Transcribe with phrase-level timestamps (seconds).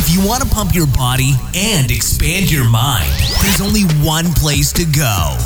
[0.00, 3.10] If you want to pump your body and expand your mind,
[3.42, 5.36] there's only one place to go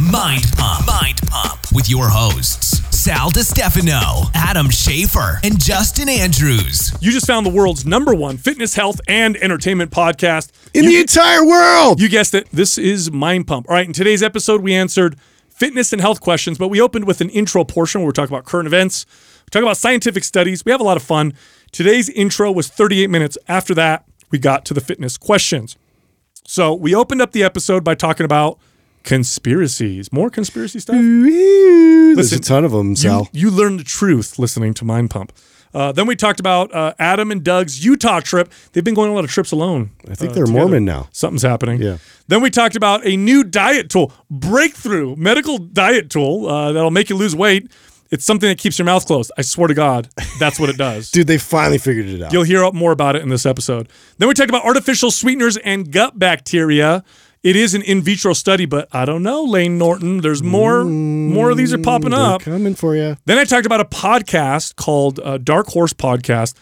[0.00, 0.86] Mind Pump.
[0.86, 6.92] Mind Pump with your hosts, Sal DiStefano, Adam Schafer, and Justin Andrews.
[7.00, 10.50] You just found the world's number one fitness, health, and entertainment podcast.
[10.74, 12.00] in You- the entire world.
[12.00, 12.48] You guessed it.
[12.52, 13.66] This is Mind Pump.
[13.68, 13.86] All right.
[13.86, 15.16] In today's episode, we answered
[15.48, 18.44] fitness and health questions, but we opened with an intro portion where we're talking about
[18.44, 19.06] current events.
[19.44, 20.64] We talk about scientific studies.
[20.64, 21.34] We have a lot of fun.
[21.72, 23.38] Today's intro was 38 minutes.
[23.48, 25.76] After that, we got to the fitness questions.
[26.46, 28.58] So we opened up the episode by talking about
[29.04, 30.12] conspiracies.
[30.12, 30.96] More conspiracy stuff.
[30.96, 33.28] There's a ton of them, You, Sal.
[33.32, 35.32] you learn the truth listening to Mind Pump.
[35.72, 38.50] Uh, then we talked about uh, Adam and Doug's Utah trip.
[38.72, 39.90] They've been going on a lot of trips alone.
[40.10, 40.58] I think uh, they're together.
[40.64, 41.08] Mormon now.
[41.12, 41.80] Something's happening.
[41.80, 41.98] Yeah.
[42.26, 47.08] Then we talked about a new diet tool, breakthrough medical diet tool uh, that'll make
[47.08, 47.70] you lose weight.
[48.10, 49.30] It's something that keeps your mouth closed.
[49.38, 51.10] I swear to God, that's what it does.
[51.10, 52.32] Dude, they finally figured it out.
[52.32, 53.88] You'll hear more about it in this episode.
[54.18, 57.04] Then we talked about artificial sweeteners and gut bacteria.
[57.42, 60.20] It is an in vitro study, but I don't know, Lane Norton.
[60.20, 60.84] There's more.
[60.84, 62.42] more of these are popping up.
[62.42, 63.16] coming for you.
[63.24, 66.54] Then I talked about a podcast called uh, Dark Horse Podcast.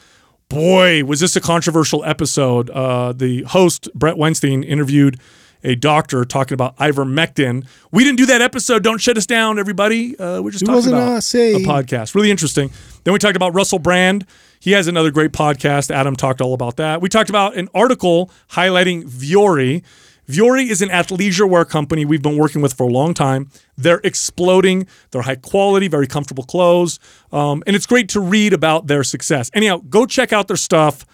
[0.49, 2.71] Boy, was this a controversial episode.
[2.71, 5.19] Uh, the host, Bret Weinstein, interviewed
[5.65, 7.67] a doctor talking about ivermectin.
[7.91, 8.83] We didn't do that episode.
[8.83, 10.19] Don't shut us down, everybody.
[10.19, 11.55] Uh, we're just It talking about us, hey.
[11.55, 12.15] a podcast.
[12.15, 12.71] Really interesting.
[13.05, 14.27] Then we talked about Russell Brand.
[14.61, 15.91] He has another great podcast.
[15.91, 17.01] Adam talked all about that.
[17.01, 19.83] We talked about an article highlighting Vuori.
[20.29, 23.49] Vuori is an athleisure wear company we've been working with for a long time.
[23.79, 24.87] They're exploding.
[25.11, 26.99] They're high quality, very comfortable clothes.
[27.33, 29.51] Um, and it's great to read about their success.
[29.55, 31.07] Anyhow, go check out their stuff.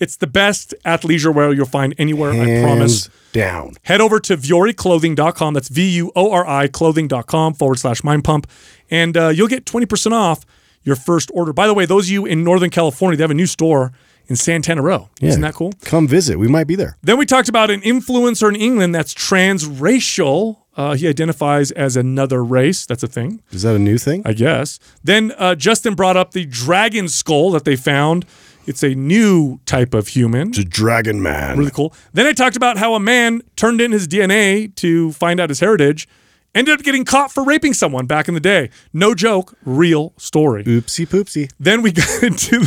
[0.00, 3.08] It's the best athleisure wear you'll find anywhere, I promise.
[3.32, 3.74] Down.
[3.82, 5.54] Head over to VuoriClothing.com.
[5.54, 8.46] That's V U O R I clothing.com forward slash mind pump.
[8.90, 10.44] And uh, you'll get 20% off
[10.84, 11.52] your first order.
[11.52, 13.92] By the way, those of you in Northern California, they have a new store
[14.28, 15.08] in Santana Row.
[15.20, 15.72] Isn't that cool?
[15.82, 16.38] Come visit.
[16.38, 16.96] We might be there.
[17.02, 20.58] Then we talked about an influencer in England that's transracial.
[20.76, 22.86] Uh, he identifies as another race.
[22.86, 23.42] That's a thing.
[23.50, 24.22] Is that a new thing?
[24.24, 24.78] I guess.
[25.02, 28.26] Then uh, Justin brought up the dragon skull that they found.
[28.66, 30.48] It's a new type of human.
[30.48, 31.56] It's a Dragon Man.
[31.56, 31.94] Really cool.
[32.12, 35.60] Then I talked about how a man turned in his DNA to find out his
[35.60, 36.08] heritage,
[36.54, 38.70] ended up getting caught for raping someone back in the day.
[38.92, 40.64] No joke, real story.
[40.64, 41.50] Oopsie poopsie.
[41.60, 42.64] Then we got into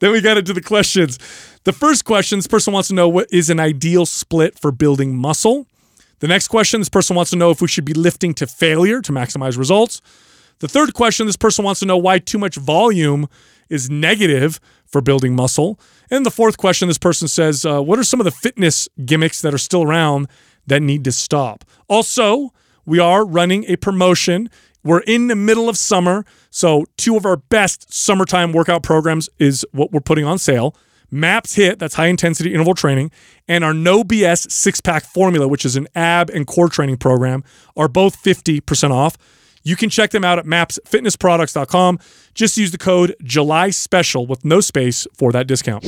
[0.00, 1.18] then we got into the questions.
[1.64, 5.14] The first question, this person wants to know what is an ideal split for building
[5.16, 5.66] muscle.
[6.20, 9.02] The next question, this person wants to know if we should be lifting to failure
[9.02, 10.00] to maximize results.
[10.60, 13.28] The third question, this person wants to know why too much volume
[13.68, 15.78] is negative for building muscle.
[16.10, 19.40] And the fourth question, this person says, uh, what are some of the fitness gimmicks
[19.42, 20.28] that are still around
[20.66, 21.64] that need to stop?
[21.88, 22.52] Also,
[22.84, 24.48] we are running a promotion.
[24.84, 29.66] We're in the middle of summer, so two of our best summertime workout programs is
[29.72, 30.76] what we're putting on sale.
[31.10, 33.10] MAPS HIT, that's high intensity interval training,
[33.46, 37.44] and our No BS six pack formula, which is an ab and core training program,
[37.76, 39.16] are both 50% off.
[39.66, 41.98] You can check them out at mapsfitnessproducts.com.
[42.34, 45.82] Just use the code July Special with no space for that discount.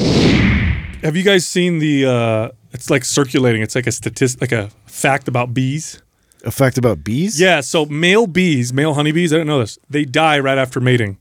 [1.04, 2.06] Have you guys seen the?
[2.06, 3.62] Uh, it's like circulating.
[3.62, 6.02] It's like a statistic, like a fact about bees.
[6.44, 7.40] A fact about bees?
[7.40, 7.60] Yeah.
[7.60, 9.78] So male bees, male honeybees, I didn't know this.
[9.88, 11.18] They die right after mating.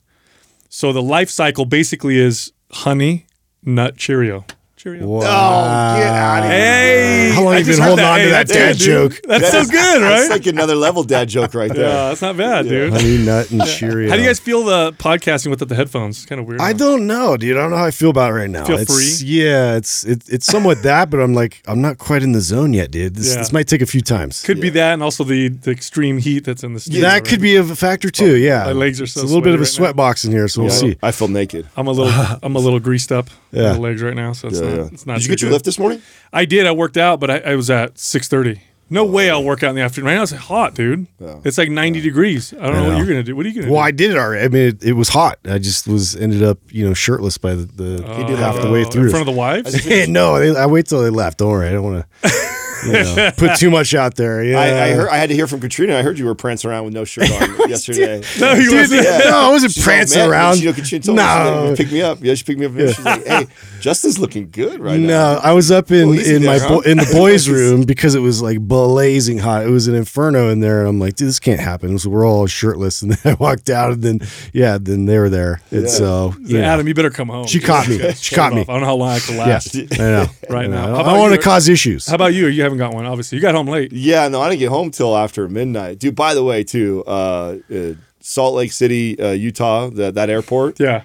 [0.68, 3.28] So the life cycle basically is honey,
[3.62, 4.46] nut, Cheerio.
[4.78, 5.08] Cheerio.
[5.08, 5.22] Wow.
[5.22, 6.52] Oh, get out of here.
[6.52, 9.12] Hey, How long I you just been heard holding on to that dad dude.
[9.12, 9.22] joke?
[9.28, 10.10] That's so good, right?
[10.20, 11.90] That's like another level dad joke right there.
[11.90, 12.94] yeah, that's not bad, dude.
[12.94, 14.08] Honey Nut and Cheerio.
[14.08, 16.18] How do you guys feel the podcasting without the headphones?
[16.18, 16.62] It's kind of weird.
[16.62, 16.74] I huh?
[16.74, 17.58] don't know, dude.
[17.58, 18.66] I don't know how I feel about it right now.
[18.66, 19.28] Feel it's, free?
[19.28, 22.74] Yeah, it's it, it's somewhat that, but I'm like I'm not quite in the zone
[22.74, 23.16] yet, dude.
[23.16, 23.40] This, Yeah.
[23.40, 24.44] this might take a few times.
[24.44, 27.02] Could be that, and also the, the extreme heat that's in the studio.
[27.02, 27.26] that right?
[27.26, 28.34] could be a factor too.
[28.34, 30.24] Oh, yeah, my legs are so It's a little bit of a right sweat box
[30.24, 30.98] in here, so we'll see.
[31.02, 31.68] I feel naked.
[31.76, 33.28] I'm a little I'm a little greased up.
[33.52, 33.72] Yeah.
[33.74, 34.90] my legs right now, so it's Yeah, yeah.
[34.92, 35.16] it's not.
[35.16, 36.02] Did you too get your lift this morning?
[36.32, 36.66] I did.
[36.68, 38.60] I worked out, but I, I was at 6:30.
[38.90, 40.08] No oh, way I'll work out in the afternoon.
[40.08, 41.08] Right now it's hot, dude.
[41.20, 42.54] It's like 90 degrees.
[42.54, 43.36] I don't know, what you're gonna do.
[43.36, 43.76] What are you gonna Well, do?
[43.76, 44.46] Well, I did it already.
[44.46, 45.40] I mean, it, it was hot.
[45.44, 48.90] I just was ended up, you know, shirtless by the, the half the way Oh,
[48.90, 49.04] through.
[49.06, 49.86] in front of the wives.
[50.08, 51.40] no, they, I wait till they left.
[51.40, 51.68] Don't worry.
[51.68, 52.30] I don't want to
[52.86, 54.44] you know, put too much out there.
[54.44, 55.10] Yeah, I, I heard.
[55.10, 55.98] I had to hear from Katrina.
[55.98, 58.22] I heard you were prancing around with no shirt on yesterday.
[58.40, 59.04] no, he Dude, wasn't.
[59.04, 59.18] Yeah.
[59.30, 60.56] no, I wasn't She's prancing all around.
[60.56, 62.20] She, you know, Katrina told me she's no, like, pick me up.
[62.22, 62.74] Yeah, she picked me up.
[62.74, 63.48] She's like, "Hey,
[63.80, 66.70] Justin's looking good right no, now." I was up in Well, easy in my there,
[66.70, 69.66] bo- in the boys' room because it was like blazing hot.
[69.66, 71.98] It was an inferno in there, and I'm like, dude, this can't happen.
[72.00, 74.20] So we're all shirtless, and then I walked out, and then
[74.54, 77.48] yeah, then they were there, and so you know, Adam, you better come home.
[77.48, 77.98] she caught me.
[78.14, 78.62] She caught me.
[78.62, 79.76] I don't know how long I can Yeah, last.
[79.76, 80.26] I know.
[80.50, 80.96] Right now.
[80.96, 82.08] I How want to cause issues.
[82.08, 82.48] How about you?
[82.48, 83.38] You haven't got one, obviously.
[83.38, 83.92] You got home late.
[83.92, 86.16] Yeah, no, I didn't get home till after midnight, dude.
[86.16, 91.04] By the way, too, uh, uh, Salt Lake City, uh, Utah, that that airport, Yeah.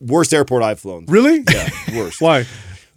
[0.00, 1.06] worst airport I've flown.
[1.06, 1.44] Really?
[1.50, 2.20] Yeah, worst.
[2.26, 2.44] Why?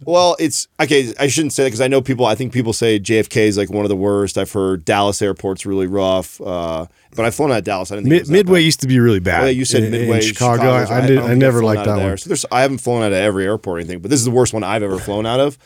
[0.02, 1.12] Well, it's okay.
[1.20, 2.24] I shouldn't say that because I know people.
[2.24, 4.38] I think people say JFK is like one of the worst.
[4.38, 6.40] I've heard Dallas airport's really rough.
[6.40, 7.92] Uh, but I've flown out of Dallas.
[7.92, 8.64] I didn't think it Mid, was Midway bad.
[8.64, 9.42] used to be really bad.
[9.44, 10.70] Yeah, you said in, in Midway, Chicago.
[10.70, 12.08] I, I, did, I I've never liked out that of there.
[12.12, 12.16] one.
[12.18, 14.30] So there's, I haven't flown out of every airport or anything, but this is the
[14.30, 15.58] worst one I've ever flown out of,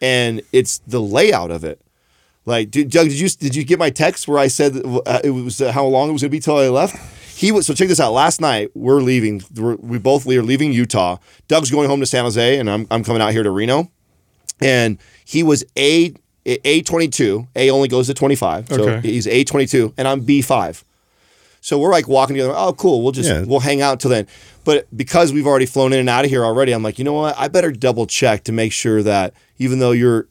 [0.00, 1.80] and it's the layout of it.
[2.44, 5.30] Like, dude, Doug, did you did you get my text where I said uh, it
[5.30, 6.96] was uh, how long it was going to be till I left?
[7.36, 8.12] He was so check this out.
[8.12, 9.42] Last night we're leaving.
[9.54, 11.18] We're, we both are leaving Utah.
[11.48, 13.90] Doug's going home to San Jose, and I'm I'm coming out here to Reno.
[14.60, 16.14] And he was a
[16.46, 17.48] a twenty two.
[17.56, 19.08] A only goes to twenty five, so Okay.
[19.08, 20.84] he's a twenty two, and I'm B five.
[21.66, 22.54] So we're like walking together.
[22.54, 23.02] Oh, cool.
[23.02, 23.42] We'll just Yeah.
[23.44, 24.28] we'll hang out till then.
[24.62, 27.14] But because we've already flown in and out of here already, I'm like, you know
[27.14, 27.34] what?
[27.36, 30.28] I better double check to make sure that even though you're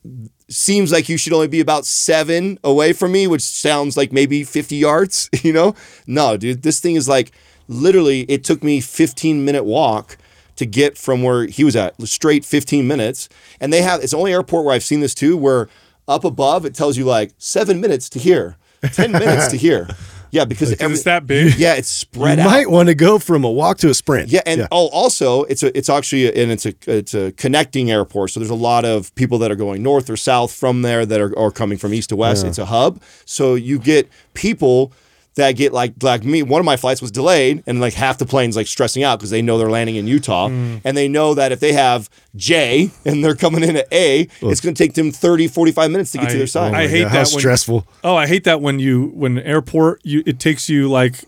[0.48, 4.46] seems like you should only be about seven away from me, which sounds like maybe
[4.46, 5.76] 50 yards, you know?
[6.08, 7.34] No, dude, this thing is like
[7.68, 10.18] literally it took me 15 minute walk
[10.56, 13.28] to get from where he was at, straight 15 minutes.
[13.60, 15.68] And they have it's the only airport where I've seen this too, where
[16.08, 19.90] up above it tells you like seven minutes to here, 10 minutes to here.
[20.36, 21.56] Yeah, because Because every- it's that big.
[21.58, 22.52] yeah, it's spread You out.
[22.52, 24.30] might want to go from a walk to a sprint.
[24.30, 28.32] Yeah, and oh, also it's a it's actually and it's a it's a connecting airport.
[28.32, 31.20] So there's a lot of people that are going north or south from there that
[31.22, 32.46] are or coming from east to west.
[32.46, 33.02] It's a hub.
[33.26, 34.92] So you get people
[35.36, 36.44] that get like like me.
[36.44, 39.30] One of my flights was delayed, and like half the plane's like stressing out because
[39.30, 40.82] they know they're landing in Utah, Mm.
[40.86, 44.62] and they know that if they have J and they're coming in at A, it's
[44.62, 46.74] going to take them 30, 45 minutes to get to their side.
[46.74, 47.86] I hate Yeah, how that when- stressful.
[48.04, 51.26] Oh, I hate that when you when airport you it takes you like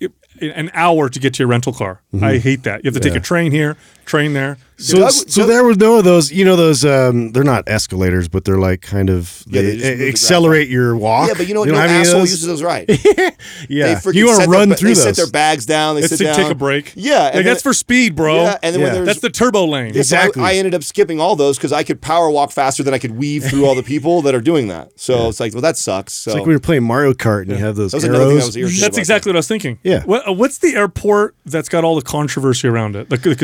[0.00, 0.08] i-
[0.40, 2.00] an hour to get to your rental car.
[2.20, 2.84] I hate that.
[2.84, 4.58] You have to take a train here, train there.
[4.78, 6.32] So, Doug- so Doug- there was no of those.
[6.32, 6.84] You know those.
[6.84, 10.08] Um, they're not escalators, but they're like kind of Yeah, they, they just move the
[10.08, 11.28] accelerate your walk.
[11.28, 11.66] yeah, but you know what?
[11.66, 12.30] You no don't have any of asshole those?
[12.32, 12.88] uses those right.
[13.68, 15.02] Yeah, They you want to run ba- through They those.
[15.04, 15.94] set their bags down.
[15.96, 16.36] They It's sit to down.
[16.36, 16.92] take a break.
[16.96, 18.36] Yeah, and like then- that's for speed, bro.
[18.42, 18.90] Yeah, and then Yeah.
[18.94, 19.94] there's That's the turbo lane.
[19.94, 20.42] Yeah, so I- Exactly.
[20.42, 23.12] I, ended up skipping all those because I could power walk faster than I could
[23.16, 24.90] weave through all the people that are doing that.
[24.96, 26.12] So it's like, well, that sucks.
[26.12, 28.24] So It's like we were playing Mario Kart and you have those That was another
[28.24, 28.56] thing I arrows.
[28.56, 29.78] was That's exactly what I was thinking.
[29.84, 30.02] Yeah.
[30.04, 33.08] What, uh, what's the airport that's got all the controversy around it?
[33.10, 33.36] The, the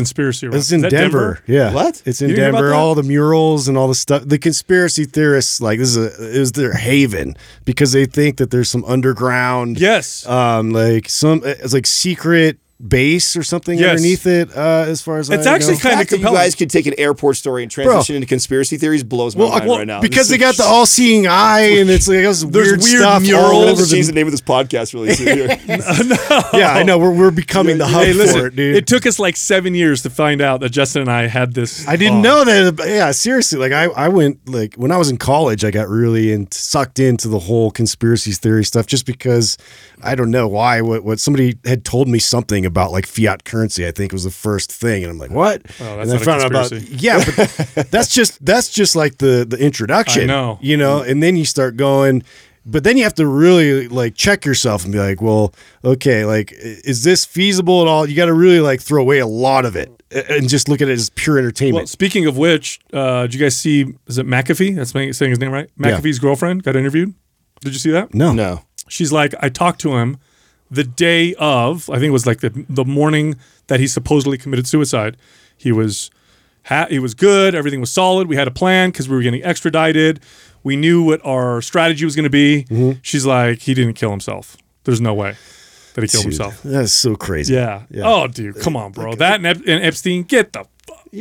[0.49, 1.41] around It's in that Denver.
[1.47, 1.73] Yeah.
[1.73, 2.03] What?
[2.05, 2.69] It's in You didn't hear about Denver.
[2.71, 2.77] that?
[2.77, 4.23] All the murals and all the stuff.
[4.27, 8.69] The conspiracy theorists, like this is a, is their haven because they think that there's
[8.71, 10.27] some underground, Yes.
[10.27, 13.91] um, like some it's like secret base or something Yes.
[13.91, 14.57] underneath it.
[14.57, 15.77] Uh, as far as It's I actually know.
[15.79, 18.77] The kinda fact that you guys could take an airport story and transition into conspiracy
[18.77, 20.01] theories blows my Well, mind well, right now.
[20.01, 22.99] because This they got is- the all-seeing eye, and it's like there's There's weird, weird
[23.01, 23.81] stuff all murals.
[23.81, 25.27] over change the the name of this podcast really soon.
[25.27, 25.59] here.
[26.59, 26.99] Yeah, I know.
[26.99, 28.41] We're, we're becoming the hub hey, listen.
[28.41, 28.77] for it, dude.
[28.77, 31.87] It took us like seven years to find out that Justin and I had this.
[31.87, 32.47] I didn't bond.
[32.47, 32.89] know that.
[32.89, 33.59] Yeah, seriously.
[33.59, 36.99] Like I, I went like when I was in college, I got really in, sucked
[36.99, 39.57] into the whole conspiracy theory stuff just because
[40.03, 40.81] I don't know why.
[40.81, 43.87] What, what somebody had told me something about like fiat currency.
[43.87, 45.63] I think was the first thing, and I'm like, what?
[45.81, 47.25] Oh, and that's I not a found out about yeah,
[47.75, 50.23] but that's just that's just like the the introduction.
[50.23, 50.59] I know.
[50.61, 52.23] you know, and then you start going.
[52.67, 56.53] But then you have to really like check yourself and be like, well, okay, like,
[56.53, 58.07] is this feasible at all?
[58.07, 60.89] You got to really like throw away a lot of it and just look at
[60.89, 61.77] it as pure entertainment.
[61.83, 63.95] Well, speaking of which, uh, did you guys see?
[64.07, 64.77] Is it McAfee?
[64.77, 65.71] That's saying his name right.
[65.79, 65.99] Yeah.
[65.99, 67.15] McAfee's girlfriend got interviewed.
[67.63, 68.13] Did you see that?
[68.13, 68.61] no, no.
[68.89, 70.19] She's like, I talked to him
[70.71, 71.89] the day of.
[71.91, 73.37] I think it was like the the morning
[73.69, 75.17] that he supposedly committed suicide.
[75.57, 76.11] He was
[76.65, 77.55] ha- he was good.
[77.55, 78.29] Everything was solid.
[78.29, 80.21] We had a plan because we were getting extradited.
[80.63, 82.65] We knew what our strategy was going to be.
[82.69, 82.99] Mm-hmm.
[83.03, 84.57] She's like, he didn't kill himself.
[84.85, 85.37] There's no way
[85.95, 86.63] that he killed Dude, himself.
[86.63, 87.55] That's so crazy.
[87.55, 87.83] Yeah.
[87.91, 88.03] Yeah.
[88.07, 89.15] Oh, dude, come on, bro.
[89.15, 90.65] That and, Ep- and Epstein, get the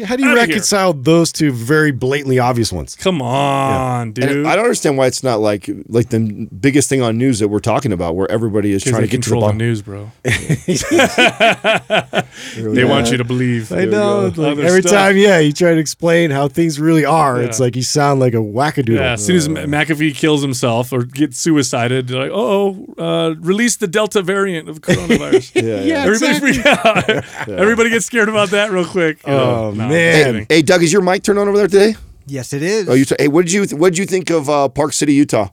[0.06, 0.48] how do you outta here.
[0.50, 2.96] reconcile those two very blatantly obvious ones?
[2.96, 4.46] Come on, And dude.
[4.46, 7.60] I don't understand why it's not like like the biggest thing on news that we're
[7.60, 9.58] talking about, where everybody is trying they to get to the control the, bottom.
[9.58, 10.12] news, bro.
[12.58, 13.72] they want you to believe.
[13.72, 14.32] I know.
[14.32, 14.42] go.
[14.42, 14.92] like, Other every stuff.
[14.94, 17.42] time, yeah, you try to explain how things really are.
[17.42, 17.66] It's Yeah.
[17.66, 18.96] like you sound like a wackadoodle.
[18.96, 23.78] Yeah, as soon as McAfee kills himself or gets suicided, they're like, oh, uh, release
[23.78, 25.48] the Delta variant of coronavirus.
[25.68, 26.04] Yeah, yeah.
[26.06, 27.10] Everybody freak out.
[27.50, 29.26] Everybody gets scared about that real quick.
[29.26, 29.66] you know.
[29.68, 30.34] Oh, No, man.
[30.40, 30.52] just.
[30.52, 31.96] Hey, Doug, is your mic turned on over there today?
[32.26, 32.90] Yes, it is.
[32.90, 33.06] Oh, you.
[33.06, 35.50] T- hey, what did you what did you think of uh, Park City, Utah?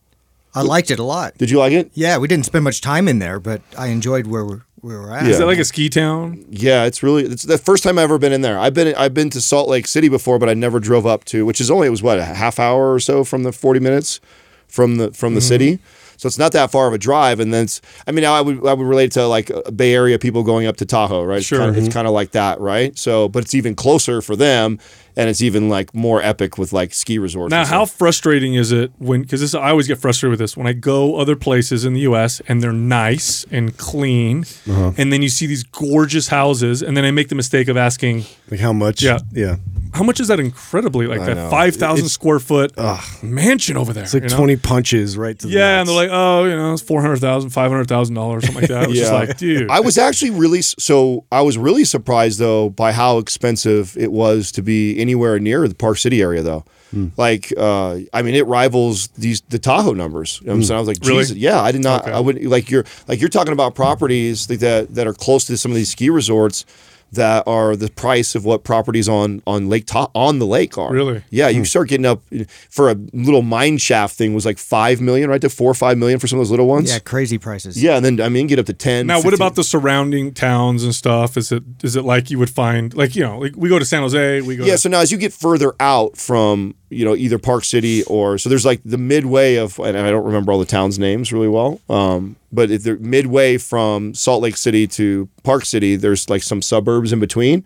[0.56, 1.36] I liked it a lot.
[1.36, 1.90] Did you like it?
[1.94, 5.10] Yeah, we didn't spend much time in there, but I enjoyed where we're where we're
[5.12, 5.26] at.
[5.26, 6.44] Is that like a ski town?
[6.50, 8.58] Yeah, it's really it's the first time I've ever been in there.
[8.58, 11.44] I've been I've been to Salt Lake City before, but I never drove up to,
[11.44, 14.20] which is only it was what a half hour or so from the forty minutes
[14.68, 15.48] from the from the Mm-hmm.
[15.48, 15.78] city.
[16.16, 18.66] So it's not that far of a drive, and then it's, I mean, I would
[18.66, 21.38] I would relate to like Bay Area people going up to Tahoe, right?
[21.38, 21.58] It's Sure.
[21.60, 22.96] kinda, it's kind of like that, right?
[22.98, 24.78] So, but it's even closer for them.
[25.16, 27.50] And it's even like more epic with like ski resorts.
[27.50, 29.22] Now, how frustrating is it when?
[29.22, 32.00] Because this, I always get frustrated with this when I go other places in the
[32.00, 32.40] U.S.
[32.48, 34.92] and they're nice and clean, Uh-huh.
[34.96, 38.24] and then you see these gorgeous houses, and then I make the mistake of asking,
[38.50, 39.02] Like how much?
[39.02, 39.18] Yeah.
[39.32, 39.56] Yeah.
[39.94, 41.50] "How much is that incredibly like that know.
[41.50, 42.72] five thousand square foot
[43.22, 44.36] mansion over there?" It's like you know?
[44.36, 47.18] 20 punches right to the Yeah, and they're like, "Oh, you know, it's four hundred
[47.20, 50.30] thousand, five hundred thousand dollars, something like that." It's just like, dude, I was actually
[50.32, 55.38] really so I was really surprised though by how expensive it was to be anywhere
[55.38, 56.64] near the Park City area though.
[56.90, 57.08] Hmm.
[57.16, 60.40] Like uh, I mean it rivals these the Tahoe numbers.
[60.40, 60.76] You know what I'm saying?
[60.76, 61.24] I was like, Really?
[61.38, 62.12] Yeah, I did not Okay.
[62.12, 65.70] I would like you're like you're talking about properties that that are close to some
[65.72, 66.64] of these ski resorts
[67.14, 70.92] that are the price of what properties on on Lake Ta- on the lake are.
[70.92, 71.22] Really?
[71.30, 71.56] Yeah, Hmm.
[71.58, 72.22] you start getting up
[72.70, 75.98] for a little mine shaft thing was like five million, right to four or five
[75.98, 76.90] million for some of those little ones.
[76.90, 77.82] Yeah, crazy prices.
[77.82, 79.06] Yeah, and then I mean get up to ten.
[79.06, 81.36] Now, what about the surrounding towns and stuff?
[81.36, 83.84] Is it is it like you would find like you know like we go to
[83.84, 87.04] San Jose, we go Yeah, to, so now as you get further out from you
[87.04, 90.52] know either Park City or so there's like the midway of and I don't remember
[90.52, 94.86] all the towns names really well, um, but if they're midway from Salt Lake City
[94.88, 97.64] to Park City, there's like some suburbs in between,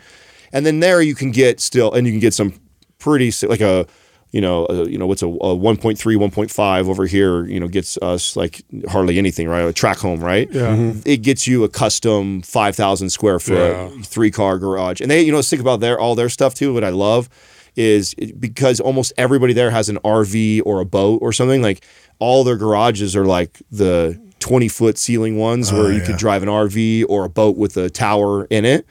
[0.52, 2.54] and then there you can get still and you can get some
[2.98, 3.86] pretty like a
[4.30, 7.96] you know a, you know what's a, a 1.3 1.5 over here you know gets
[7.98, 9.62] us like hardly anything right?
[9.62, 10.48] A track home right?
[10.52, 10.92] Yeah.
[11.06, 13.88] it gets you a custom 5000 square foot Yeah.
[14.02, 15.00] three car garage.
[15.00, 17.28] And they you know think about their all their stuff too what i love
[17.78, 21.84] is because almost everybody there has an rv or a boat or something like
[22.18, 26.48] all their garages are like the 20 foot ceiling ones where you could drive an
[26.48, 28.86] rv or a boat with a tower in it.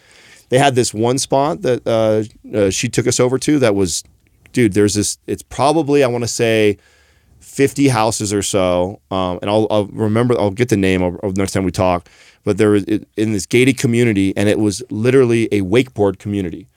[0.50, 4.04] They had this one spot that uh, uh, she took us over to that was
[4.54, 6.78] dude there's this it's probably i want to say
[7.42, 11.52] 50 houses or so um, and I'll, I'll remember i'll get the name of next
[11.52, 12.10] time we talk
[12.46, 16.68] but there was it, in this gated community and it was literally a wakeboard community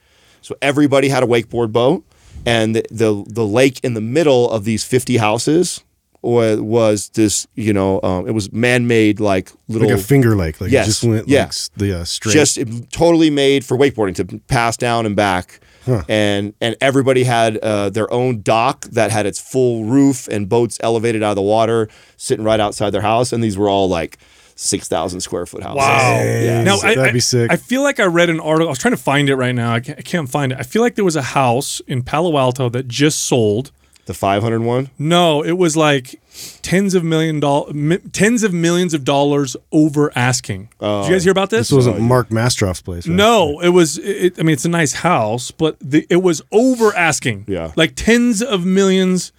[0.41, 2.03] so everybody had a wakeboard boat
[2.45, 5.83] and the the, the lake in the middle of these 50 houses
[6.23, 10.61] was, was this you know um, it was man-made like little like a finger lake.
[10.61, 10.85] Like Yes.
[10.85, 11.45] it just went Yeah.
[11.45, 12.33] like the uh, straight.
[12.33, 12.59] just
[12.91, 15.59] totally made for wakeboarding to pass down and back.
[16.07, 20.77] And and everybody had uh, their own dock that had its full roof and boats
[20.81, 23.33] elevated out of the water, sitting right outside their house.
[23.33, 24.17] And these were all like
[24.61, 25.77] six thousand square foot houses.
[25.77, 26.21] Wow.
[26.21, 26.63] Yeah.
[26.63, 27.51] Now, I, That'd be sick.
[27.51, 28.67] I feel like I read an article.
[28.67, 29.73] I was trying to find it right now.
[29.73, 30.59] I can't, I can't find it.
[30.59, 33.71] I feel like there was a house in Palo Alto that just sold.
[34.05, 34.89] the five hundred one.
[34.99, 36.19] No, it was like
[36.61, 40.69] tens of million dollars, tens of millions of dollars over asking.
[40.79, 41.23] Did you guys oh.
[41.23, 41.69] hear about this?
[41.69, 43.07] this wasn't oh, Mark Mastroff's place.
[43.07, 43.15] Right?
[43.15, 43.97] No, it was.
[43.97, 47.45] It, I mean, it's a nice house, but the, it was over asking.
[47.47, 47.71] Yeah.
[47.75, 49.31] like tens of millions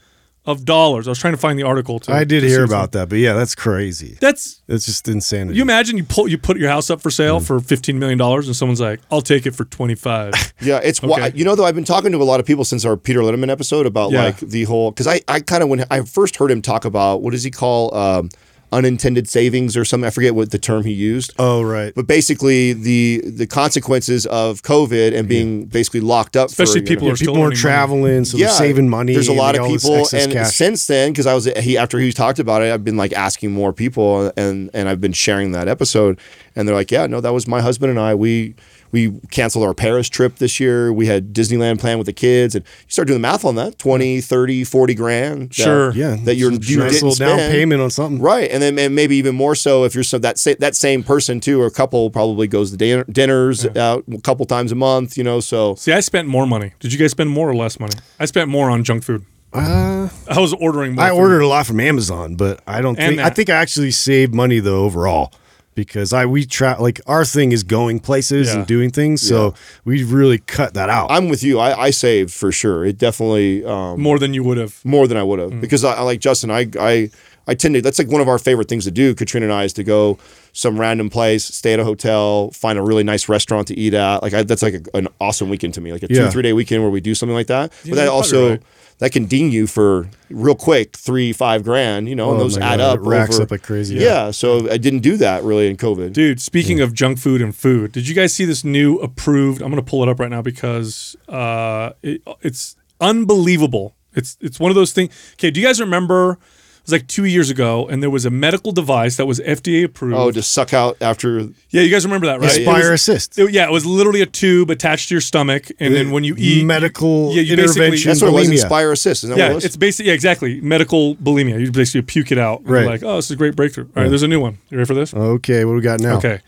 [0.44, 1.06] of dollars.
[1.06, 2.00] I was trying to find the article.
[2.00, 4.16] To, I did to hear about that, but yeah, that's crazy.
[4.20, 5.56] That's It's just insanity.
[5.56, 7.46] you imagine you pull you put your house up for sale Mm.
[7.46, 10.32] for fifteen million dollars, and someone's like, "I'll take it for twenty five.
[10.60, 12.84] Yeah, it's why you know though I've been talking to a lot of people since
[12.84, 14.24] our Peter Linneman episode about Yeah.
[14.24, 17.22] like the whole because I I kind of when I first heard him talk about
[17.22, 18.28] what does he call um,
[18.72, 21.32] unintended savings or something I forget what the term he used.
[21.38, 21.94] oh right.
[21.94, 26.96] but basically the the consequences of COVID and being basically locked up, Especially for, you
[26.96, 27.56] people know- are people are earning money.
[27.56, 29.12] traveling, so they're saving money.
[29.12, 30.56] There's a lot of got all this people, and cash.
[30.56, 33.52] since then, because I was he after he talked about it, I've been like asking
[33.52, 36.18] more people, and and I've been sharing that episode,
[36.56, 38.14] and they're like, yeah, no, that was my husband and I.
[38.14, 38.54] We
[38.92, 40.92] we canceled our Paris trip this year.
[40.92, 43.78] We had Disneyland planned with the kids, and you start doing the math on that
[43.78, 45.48] 20, 30, 40 grand.
[45.48, 45.92] that- Sure.
[45.94, 48.20] yeah, that you're it's a you nice didn't little down payment on something.
[48.22, 51.02] Right, and then and maybe even more so if you're so that sa- that same
[51.02, 54.74] person too, or a couple probably goes to dinner, dinners out a couple times a
[54.76, 55.40] month, you know.
[55.40, 56.72] So See, I spent more money.
[56.80, 57.94] Did you guys spend more or less money?
[58.20, 59.24] I spent more on junk food.
[59.54, 61.04] Uh, I was ordering more.
[61.04, 61.16] I food.
[61.18, 64.34] ordered a lot from Amazon, but I don't And think I think I actually saved
[64.34, 65.32] money though overall
[65.74, 68.58] because I we try like our thing is going places Yeah.
[68.58, 71.10] and doing things, so we really cut that out.
[71.10, 71.58] I'm with you.
[71.58, 72.84] I, I saved for sure.
[72.84, 74.84] It definitely um, more than you would have.
[74.84, 76.50] more than I would have because I, I like Justin.
[76.50, 77.10] I I
[77.46, 77.82] I tend to.
[77.82, 79.14] That's like one of our favorite things to do.
[79.14, 80.18] Katrina and I is to go
[80.52, 84.22] some random place, stay at a hotel, find a really nice restaurant to eat at.
[84.22, 85.92] Like I, that's like a, an awesome weekend to me.
[85.92, 87.72] Like a two three day weekend where we do something like that.
[87.84, 88.62] Yeah, but that also right.
[88.98, 92.08] that can ding you for real quick three five grand.
[92.08, 92.98] You know, and Oh those add God, up.
[92.98, 93.96] it racks over- up like crazy.
[93.96, 94.30] Yeah.
[94.30, 96.12] So I didn't do that really in COVID.
[96.12, 99.62] Dude, speaking of junk food and food, did you guys see this new approved?
[99.62, 103.94] I'm going to pull it up right now because uh, it, it's unbelievable.
[104.14, 105.12] It's it's one of those things.
[105.34, 106.38] Okay, do you guys remember?
[106.82, 109.84] It was like two years ago, and there was a medical device that was FDA
[109.84, 110.16] approved.
[110.16, 111.38] Oh, to suck out after.
[111.70, 112.50] yeah, you guys remember that, right?
[112.56, 113.38] It Aspire was- Assist.
[113.38, 116.34] it- yeah, it was literally a tube attached to your stomach, and then when you
[116.36, 118.08] eat medical yeah, you basically- intervention.
[118.08, 118.48] That's what it was.
[118.48, 118.52] bulimia.
[118.62, 119.22] Inspire Assist.
[119.22, 119.64] Isn't that yeah, what it was?
[119.64, 121.60] it's basically yeah, exactly medical bulimia.
[121.60, 122.58] You basically puke it out.
[122.60, 122.86] And you're Right.
[122.86, 123.84] like, oh, this is a great breakthrough.
[123.96, 124.58] All right, there's a new one.
[124.68, 125.14] You ready for this?
[125.14, 126.16] Okay, what do we got now?
[126.16, 126.40] Okay.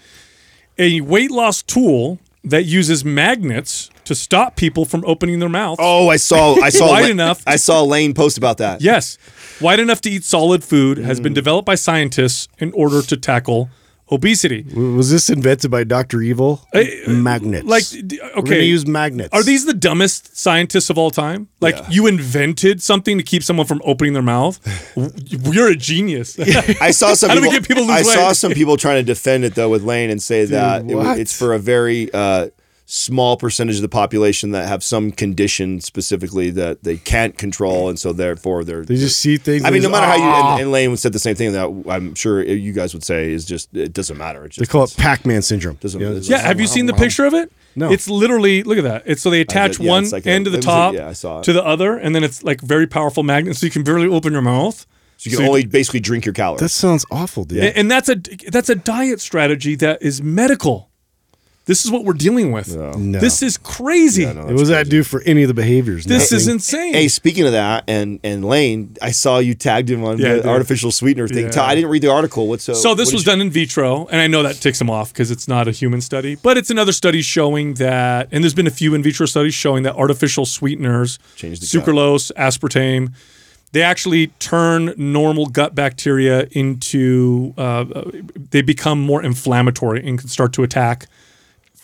[0.79, 5.79] A weight loss tool that uses magnets to stop people from opening their mouth.
[5.81, 6.57] Oh, I saw.
[6.61, 6.89] I saw.
[6.91, 7.43] Wide Lane- enough.
[7.47, 8.83] I saw Lane post about that.
[8.83, 9.17] Yes.
[9.61, 11.23] Wide enough to eat solid food has Mm.
[11.25, 13.69] been developed by scientists in order to tackle
[14.13, 14.67] obesity.
[14.75, 16.61] Was this invented by Doctor Evil?
[17.09, 17.67] magnets.
[17.67, 17.85] Like,
[18.37, 18.63] okay.
[18.65, 19.31] use magnets.
[19.33, 21.49] Are these the dumbest scientists of all time?
[21.61, 24.61] Like, you invented something to keep someone from opening their mouth?
[25.27, 26.39] You're a genius.
[26.81, 27.29] I saw some.
[27.31, 29.55] How do we people, get people I lose saw some people trying to defend it
[29.55, 31.19] though with Lane and say that it, what?
[31.19, 32.49] it's for a very uh,
[32.87, 37.99] small percentage of the population that have some condition specifically that they can't control, and
[37.99, 38.85] so therefore they're.
[38.85, 39.65] They just see things.
[39.65, 41.53] I mean, no as, matter how you "Ah." and, and Lane said the same thing
[41.53, 44.45] that I'm sure you guys would say is just it doesn't matter.
[44.45, 45.77] It's They just, call it Pac-Man syndrome.
[45.77, 47.51] Doesn't- You know, doesn't- yeah, have you seen the picture of it?
[47.77, 47.91] No.
[47.91, 49.03] It's literally, look at that.
[49.07, 50.69] It's so they attach yeah, one it's like a- end to the it was a-
[50.69, 53.67] top yeah, I saw to the other, and then it's like very powerful magnet, so
[53.67, 54.87] you can barely open your mouth.
[55.17, 56.61] So you can only basically drink your calories.
[56.61, 57.63] That sounds awful, dude.
[57.65, 58.17] A- And that's a
[58.51, 60.91] that's a diet strategy that is medical.
[61.67, 62.77] This is what we're dealing with.
[62.77, 62.93] No.
[63.19, 64.27] This is crazy.
[64.27, 66.05] what does that do for any of the behaviors?
[66.05, 66.93] This is insane.
[66.93, 70.49] Hey, speaking of that, and and Lane, I saw you tagged him on Yeah, the
[70.49, 71.51] artificial sweetener thing.
[71.51, 71.63] Yeah.
[71.63, 72.49] I didn't read the article.
[72.49, 72.75] What's so?
[72.75, 75.13] So this what was did done in vitro, and I know that ticks him off
[75.13, 78.67] because it's not a human study, but it's another study showing that, and there's been
[78.67, 81.87] a few in vitro studies showing that artificial sweeteners, Change the gut.
[81.87, 83.15] sucralose, aspartame,
[83.73, 87.61] they actually turn normal gut bacteria into, uh,
[87.95, 88.11] uh,
[88.51, 91.07] they become more inflammatory and can start to attack,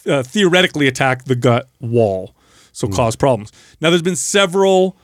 [0.06, 2.34] uh, theoretically attack the gut wall,
[2.72, 3.52] so cause problems.
[3.80, 4.96] Now there's been several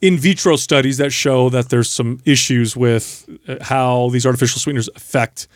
[0.00, 4.88] in vitro studies that show that there's some issues with uh, how these artificial sweeteners
[4.94, 5.48] affect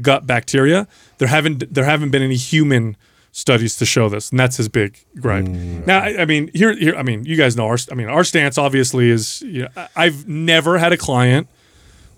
[0.00, 0.88] gut bacteria.
[1.18, 2.96] There haven't there haven't been any human
[3.32, 5.44] studies to show this, and that's his big gripe.
[5.44, 8.22] Now, I, I mean, here, here, I mean, you guys know our, I mean, our
[8.22, 11.48] stance obviously is, you know, I've never had a client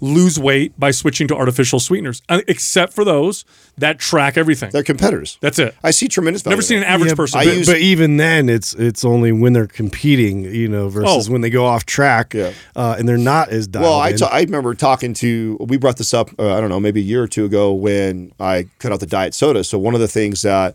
[0.01, 3.45] lose weight by switching to artificial sweeteners, uh, except for those
[3.79, 4.71] that track everything.
[4.71, 5.39] They're competitors.
[5.41, 5.75] That's it.
[5.83, 6.43] I see tremendous.
[6.43, 7.41] value Never seen an average Yeah, person.
[7.41, 11.29] I but, use- but even then, it's it's only when they're competing, you know, versus
[11.29, 11.33] Oh.
[11.33, 12.53] when they go off track, Yeah.
[12.75, 14.23] uh, and they're not as dialed Well, I, in.
[14.23, 17.23] I remember talking to, we brought this up, uh, I don't know, maybe a year
[17.23, 19.65] or two ago when I cut out the diet soda.
[19.65, 20.75] So one of the things that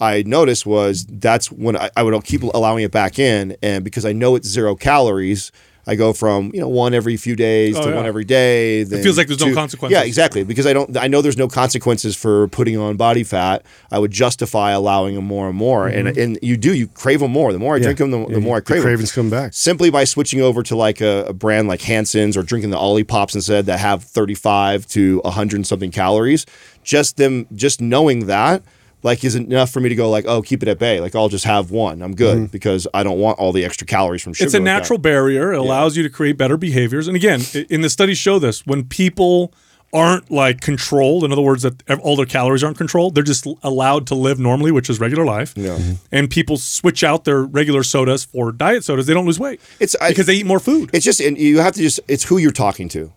[0.00, 3.56] I noticed was that's when I, I would keep allowing it back in.
[3.62, 5.52] And because I know it's zero calories,
[5.84, 7.96] I go from, you know, one every few days Oh, to yeah.
[7.96, 8.84] one every day.
[8.84, 9.92] Then feels like there's no two- consequences.
[9.98, 10.44] Yeah, exactly.
[10.44, 13.64] Because I don't, I know there's no consequences for putting on body fat.
[13.90, 15.88] I would justify allowing them more and more.
[15.88, 17.52] And, and you do, you crave them more.
[17.52, 17.82] The more I Mm-hmm.
[17.82, 17.94] Yeah.
[17.94, 19.54] drink them, the, Yeah, the more I the crave them cravings come back.
[19.54, 23.34] simply by switching over to like a, a brand like Hansen's or drinking the Olipops
[23.34, 26.46] instead that have 35 to 100 and something calories,
[26.84, 28.62] just them just knowing that
[29.02, 31.00] like is enough for me to go like, oh, keep it at bay.
[31.00, 32.02] Like I'll just have one.
[32.02, 32.46] I'm good mm-hmm.
[32.46, 34.46] because I don't want all the extra calories from sugar.
[34.46, 34.78] it's a like that.
[34.78, 35.52] natural barrier.
[35.52, 37.08] It allows you to create better behaviors.
[37.08, 39.52] And again, in the studies show this when people
[39.92, 44.06] aren't like controlled, in other words, that all their calories aren't controlled, they're just allowed
[44.06, 45.52] to live normally, which is regular life.
[45.56, 45.76] Yeah.
[45.76, 45.92] Mm-hmm.
[46.10, 49.60] And people switch out their regular sodas for diet sodas, they don't lose weight.
[49.80, 50.90] It's- I- because they eat more food.
[50.92, 53.12] It's just and you have to just it's who you're talking to.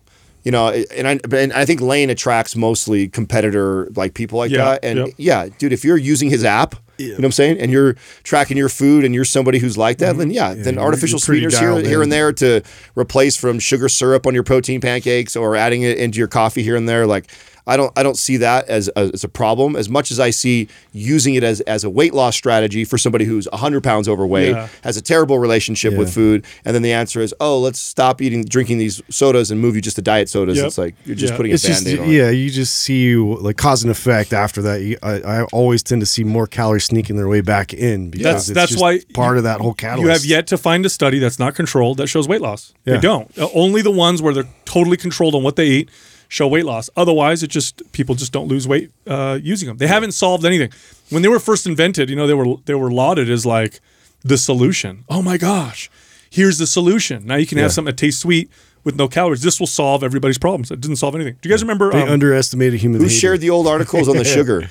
[0.46, 4.58] You know, and I and I think Lane attracts mostly competitor like people like Yeah,
[4.64, 4.84] that.
[4.84, 5.08] And yep.
[5.16, 8.56] yeah, dude, if you're using his app, you know what I'm saying, and you're tracking
[8.56, 11.86] your food and you're somebody who's like that, then yeah, then artificial sweeteners here, dialed
[11.86, 12.62] here and there to
[12.94, 16.76] replace from sugar syrup on your protein pancakes or adding it into your coffee here
[16.76, 17.26] and there, like.
[17.68, 20.30] I don't I don't see that as a, as a problem as much as I
[20.30, 24.50] see using it as, as a weight loss strategy for somebody who's 100 pounds overweight,
[24.50, 24.68] Yeah.
[24.84, 28.44] has a terrible relationship with food, and then the answer is, oh, let's stop eating
[28.44, 30.58] drinking these sodas and move you just to diet sodas.
[30.58, 30.66] Yep.
[30.68, 31.36] It's like you're just Yeah.
[31.38, 34.62] putting a it's just band-aid on yeah, you just see like cause and effect after
[34.62, 34.82] that.
[34.82, 38.24] You, I, I always tend to see more calories sneaking their way back in because
[38.24, 40.02] That's it's that's just why part you- of that whole catalyst.
[40.04, 42.72] You have yet to find a study that's not controlled that shows weight loss.
[42.84, 43.30] They don't.
[43.38, 45.90] Uh, Only the ones where they're totally controlled on what they eat
[46.28, 46.90] show weight loss.
[46.96, 49.76] Otherwise, it just people just don't lose weight uh, using them.
[49.76, 50.70] They haven't solved anything.
[51.10, 53.80] When they were first invented, you know, they were they were lauded as like
[54.24, 55.04] the solution.
[55.08, 55.88] Oh my gosh,
[56.30, 57.26] here's the solution.
[57.26, 58.50] Now you can have something that tastes sweet
[58.82, 59.42] with no calories.
[59.42, 60.70] This will solve everybody's problems.
[60.70, 61.36] It didn't solve anything.
[61.40, 61.90] Do you guys remember?
[61.92, 63.00] They um, underestimated human.
[63.00, 63.20] Who behavior.
[63.20, 64.68] shared the old articles on the sugar,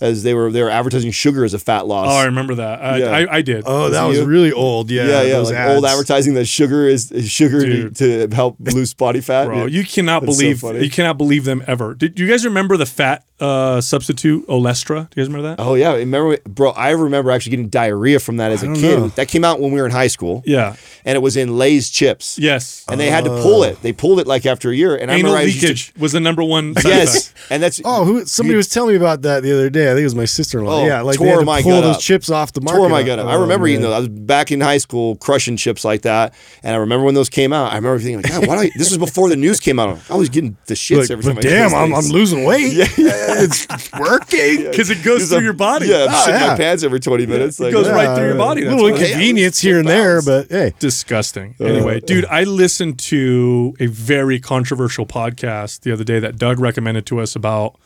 [0.00, 2.08] as they were they were advertising sugar as a fat loss.
[2.08, 2.82] oh, I remember that.
[2.82, 3.06] I, Yeah.
[3.10, 3.64] I, I did.
[3.66, 4.90] Oh, that it was really old.
[4.90, 7.90] Yeah, yeah, yeah, those like old advertising that sugar is, is sugar to,
[8.28, 9.46] to help lose body fat.
[9.46, 9.60] bro.
[9.60, 9.66] Yeah.
[9.66, 10.82] You cannot That's believe funny.
[10.84, 11.94] you cannot believe them ever.
[11.94, 15.08] Did you guys remember the fat uh, substitute Olestra?
[15.10, 15.60] Do you guys remember that?
[15.60, 16.70] Oh yeah, remember, bro?
[16.70, 18.98] I remember actually getting diarrhea from that as a kid.
[18.98, 19.08] know.
[19.08, 20.42] That came out when we were in high school.
[20.46, 20.76] Yeah.
[21.04, 22.38] and it was in Lay's chips.
[22.38, 22.84] Yes.
[22.88, 23.82] and they had to pull it.
[23.82, 24.94] They pulled it like after a year.
[24.96, 26.74] And I Anal remember I used to- was the number one.
[26.74, 27.46] Side yes, effect.
[27.50, 28.24] and that's Oh, who?
[28.24, 29.86] Somebody you- was telling me about that the other day.
[29.90, 30.82] I think it was my sister-in-law.
[30.82, 32.00] Oh, yeah, like they tore had to my pull those up.
[32.02, 32.78] chips off the market.
[32.78, 33.26] tore my gut up.
[33.26, 33.90] I Oh, remember eating man.
[33.90, 33.96] those.
[33.96, 37.28] I was back in high school crushing chips like that, and I remember when those
[37.28, 37.72] came out.
[37.72, 38.54] I remember thinking like, God, why?
[38.56, 39.98] Do I, this was before the news came out.
[40.10, 41.34] I was getting the shits Like, every time.
[41.34, 42.72] but I damn, those I'm, I'm losing weight.
[42.74, 43.66] Yeah, yeah, it's
[43.98, 44.70] working.
[44.70, 45.86] because it goes through your body.
[45.88, 46.46] Yeah, I'm Oh, shitting yeah.
[46.48, 47.58] my pants every 20 minutes.
[47.60, 47.92] it Like, goes yeah.
[47.94, 48.62] right through your body.
[48.62, 50.74] A That's little inconvenience here and there, but hey.
[50.78, 51.54] disgusting.
[51.60, 57.06] Anyway, dude, I listened to a very controversial podcast the other day that Doug recommended
[57.06, 57.76] to us about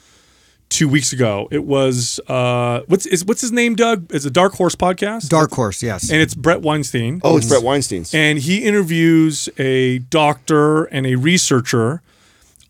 [0.69, 1.49] two weeks ago.
[1.51, 3.75] It was uh, what's is what's his name?
[3.75, 4.13] Doug?
[4.15, 5.29] It's a Dark Horse podcast.
[5.31, 6.11] Dark Horse, yes.
[6.11, 7.21] and it's Bret Weinstein.
[7.25, 8.13] Oh, it's Bret Weinstein's.
[8.15, 12.03] and he interviews a doctor and a researcher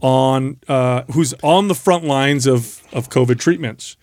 [0.01, 3.97] on uh, who's on the front lines of of COVID treatments,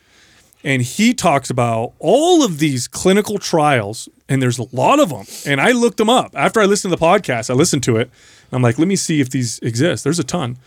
[0.64, 5.26] and he talks about all of these clinical trials, and there's a lot of them.
[5.46, 7.50] And I looked them up after I listened to the podcast.
[7.50, 8.10] I listened to it.
[8.52, 10.04] I'm like, let me see if these exist.
[10.04, 10.58] There's a ton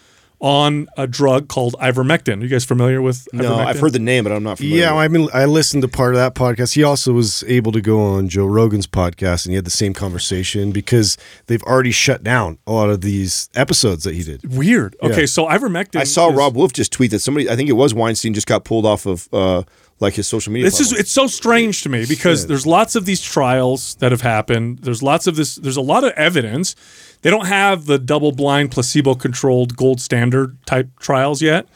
[0.41, 2.41] on a drug called ivermectin.
[2.41, 3.27] Are you guys familiar with?
[3.33, 3.67] no, ivermectin?
[3.67, 4.83] I've heard the name, but I'm not familiar.
[4.83, 6.75] Yeah, I mean, I listened to part of that podcast.
[6.75, 9.95] He also was able to go on Joe Rogan's podcast, and he had the same
[9.95, 14.55] conversation because they've already shut down a lot of these episodes that he did.
[14.57, 14.95] Weird.
[15.03, 15.27] Okay, Yeah.
[15.27, 15.99] so ivermectin.
[16.01, 18.47] I saw is- Robb Wolf just tweet that somebody, I think it was Weinstein, just
[18.47, 19.63] got pulled off of uh,
[20.01, 20.65] like his social media.
[20.71, 24.21] This is it's so strange to me because there's lots of these trials that have
[24.23, 24.79] happened.
[24.81, 25.57] There's lots of this.
[25.57, 26.77] There's a lot of evidence.
[27.23, 31.67] They don't have the double-blind, placebo-controlled gold standard type trials yet,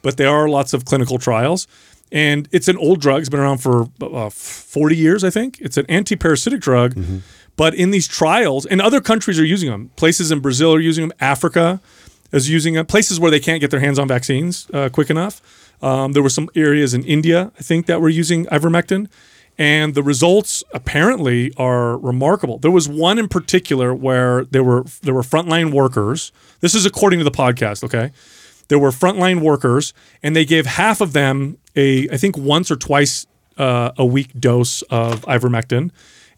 [0.00, 1.66] but there are lots of clinical trials.
[2.12, 3.20] And it's an old drug.
[3.20, 5.58] It's been around for uh, 40 years, I think.
[5.60, 6.94] It's an anti-parasitic drug.
[7.56, 9.90] But in these trials, and other countries are using them.
[9.96, 11.16] Places in Brazil are using them.
[11.20, 11.80] Africa
[12.30, 12.86] is using them.
[12.86, 15.40] Places where they can't get their hands on vaccines uh, quick enough.
[15.82, 19.08] Um, there were some areas in India, I think, that were using ivermectin,
[19.58, 22.58] and the results apparently are remarkable.
[22.58, 26.32] There was one in particular where there were there were frontline workers.
[26.60, 27.84] This is according to the podcast.
[27.84, 28.12] Okay,
[28.68, 29.92] there were frontline workers,
[30.22, 33.26] and they gave half of them a I think once or twice
[33.58, 35.90] uh, a week dose of ivermectin,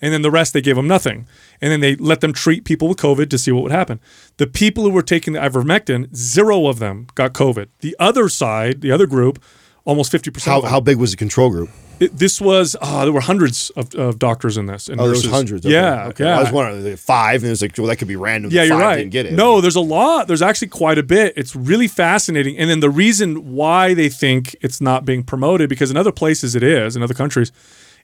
[0.04, 1.26] and then the rest they gave them nothing.
[1.62, 3.98] And then they let them treat people with COVID to see what would happen.
[4.36, 7.68] The people who were taking the ivermectin, zero of them got COVID.
[7.80, 9.42] The other side, the other group,
[9.86, 10.52] almost fifty percent.
[10.52, 10.70] how, of them.
[10.72, 11.70] how big was the control group?
[12.00, 14.88] It, this was oh, there were hundreds of, of doctors in this.
[14.88, 15.30] And Oh, there was nurses.
[15.32, 15.64] hundreds.
[15.64, 16.24] Yeah, okay.
[16.24, 16.38] yeah.
[16.38, 18.50] I was wondering, like five, and it was like, well, that could be random.
[18.50, 18.96] Yeah, you're right.
[18.96, 19.32] Didn't get it.
[19.32, 20.26] No, there's a lot.
[20.26, 21.34] There's actually quite a bit.
[21.36, 22.58] It's really fascinating.
[22.58, 26.56] And then the reason why they think it's not being promoted, because in other places
[26.56, 27.52] it is, in other countries,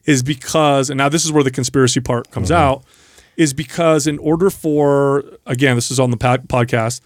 [0.05, 2.57] is because, and now this is where the conspiracy part comes Mm-hmm.
[2.61, 2.83] out,
[3.37, 7.01] is because in order for, again, this is on the pod- podcast,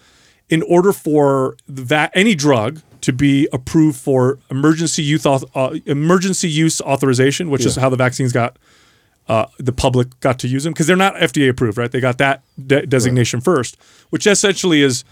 [0.49, 6.49] in order for that any drug to be approved for emergency use auth- uh, emergency
[6.49, 8.57] use authorization, which is how the vaccines got
[9.27, 11.91] uh, the public got to use them because they're not FDA approved, right?
[11.91, 13.75] They got that de- designation first,
[14.11, 15.03] which essentially is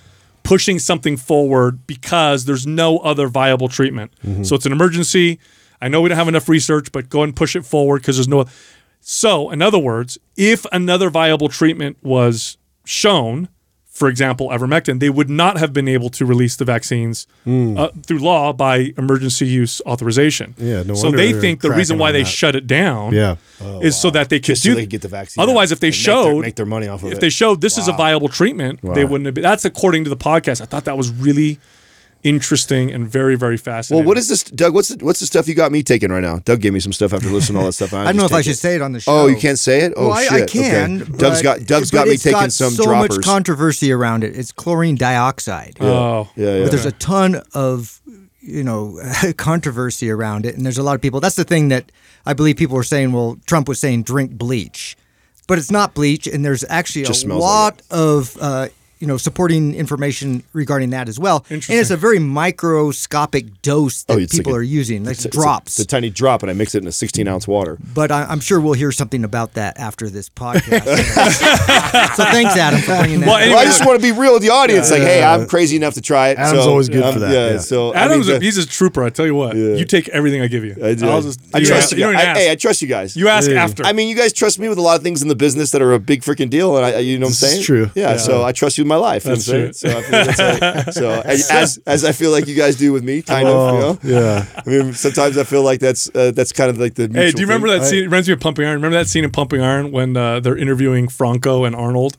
[0.43, 4.11] pushing something forward because there's no other viable treatment.
[4.43, 5.39] So it's an emergency.
[5.83, 8.27] I know we don't have enough research, but go and push it forward because there's
[8.27, 8.45] no.
[9.01, 13.49] So, in other words, if another viable treatment was shown,
[13.89, 18.19] for example, ivermectin, they would not have been able to release the vaccines uh, through
[18.19, 20.55] law by emergency use authorization.
[20.57, 22.29] Yeah, no so wonder they they're think the reason why they that.
[22.29, 23.35] shut it down Yeah.
[23.81, 25.79] is so that they could Just so do they could get the vaccine Otherwise, if
[25.81, 27.21] they and make their- showed make their money off of if it.
[27.21, 29.33] they showed this is a viable treatment, they wouldn't have.
[29.35, 30.61] Been, that's according to the podcast.
[30.61, 31.59] I thought that was really
[32.23, 34.05] interesting and very very fascinating.
[34.05, 34.73] Well, what is this, Doug?
[34.73, 36.39] What's the, what's the stuff you got me taking right now?
[36.39, 37.93] Doug gave me some stuff after listening to all that stuff.
[37.93, 39.11] I don't know if I should say it on the show.
[39.11, 39.93] Oh, you can't say it.
[39.95, 40.41] Oh well, I, shit.
[40.43, 41.01] I can.
[41.01, 41.11] Okay.
[41.11, 43.17] but- Doug's got Doug's but got me taking got some so droppers.
[43.17, 44.37] much controversy around it.
[44.37, 45.77] It's chlorine dioxide.
[45.79, 46.63] Oh, yeah, yeah.
[46.63, 48.01] But there's a ton of
[48.41, 48.99] you know
[49.37, 51.19] controversy around it, and there's a lot of people.
[51.19, 51.91] That's the thing that
[52.25, 53.11] I believe people were saying.
[53.11, 54.95] Well, Trump was saying drink bleach,
[55.47, 58.37] but it's not bleach, and there's actually Just a smells lot of.
[58.39, 58.67] Uh,
[59.03, 64.13] you know, supporting information regarding that as well, and it's a very microscopic dose that
[64.13, 65.71] Oh, it's like people a- are using, like It's a- it's a- drops.
[65.73, 67.77] It's a, tiny drop, and I mix it in a 16 ounce water.
[67.93, 70.85] but I, I'm sure we'll hear something about that after this podcast.
[72.15, 73.27] so thanks, Adam, for bringing that.
[73.27, 74.89] Well, anyway, Well, I just want to be real with the audience.
[74.89, 76.37] Like, hey, I'm crazy enough to try it.
[76.37, 77.51] Adam's so, always good um, for that, Yeah.
[77.53, 77.57] yeah.
[77.59, 79.03] So I Adam's mean, a, he's a trooper.
[79.03, 80.75] I tell you what, you take everything I give you.
[80.83, 81.09] I, do.
[81.09, 82.05] I'll just, I you trust don't- you.
[82.07, 82.23] You, guys.
[82.23, 83.15] even I, hey, I trust you guys.
[83.17, 83.83] you ask after.
[83.85, 85.81] I mean, you guys trust me with a lot of things in the business that
[85.81, 87.63] are a big freaking deal, and I, you know what I'm This is saying?
[87.63, 87.91] true.
[87.95, 89.23] Yeah, So I trust you with my life.
[89.23, 92.47] That's you know what So, I feel like, so as, as as I feel like
[92.47, 94.03] you guys do with me, kind of.
[94.03, 94.21] You know?
[94.21, 94.45] yeah.
[94.65, 97.09] I mean, sometimes I feel like that's uh, that's kind of like the.
[97.11, 97.79] Hey, do you remember thing.
[97.79, 98.03] that scene?
[98.03, 98.75] It reminds me of Pumping Iron.
[98.75, 102.17] Remember that scene in Pumping Iron when uh, they're interviewing Franco and Arnold,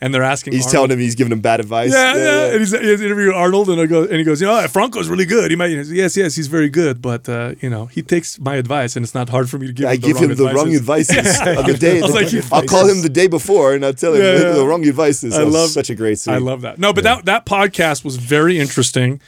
[0.00, 0.52] and they're asking.
[0.52, 1.92] He's Arnold, telling him he's giving him bad advice.
[1.92, 2.44] Yeah, yeah.
[2.52, 5.24] And he's, he's interviewing Arnold, and I go, and he goes, you know, Franco's really
[5.24, 5.50] good.
[5.50, 8.38] He might, he goes, yes, yes, he's very good, but uh, you know, he takes
[8.38, 9.86] my advice, and it's not hard for me to give.
[9.86, 11.40] I him the give wrong him the wrong advices.
[11.40, 11.98] on the day.
[11.98, 12.14] I was
[12.50, 14.52] like, call him the day before and I'll tell him Yeah, the, yeah.
[14.52, 15.38] the wrong advices.
[15.38, 16.34] I love such a great scene.
[16.34, 16.78] I love that.
[16.78, 19.20] No, but that that podcast was very interesting,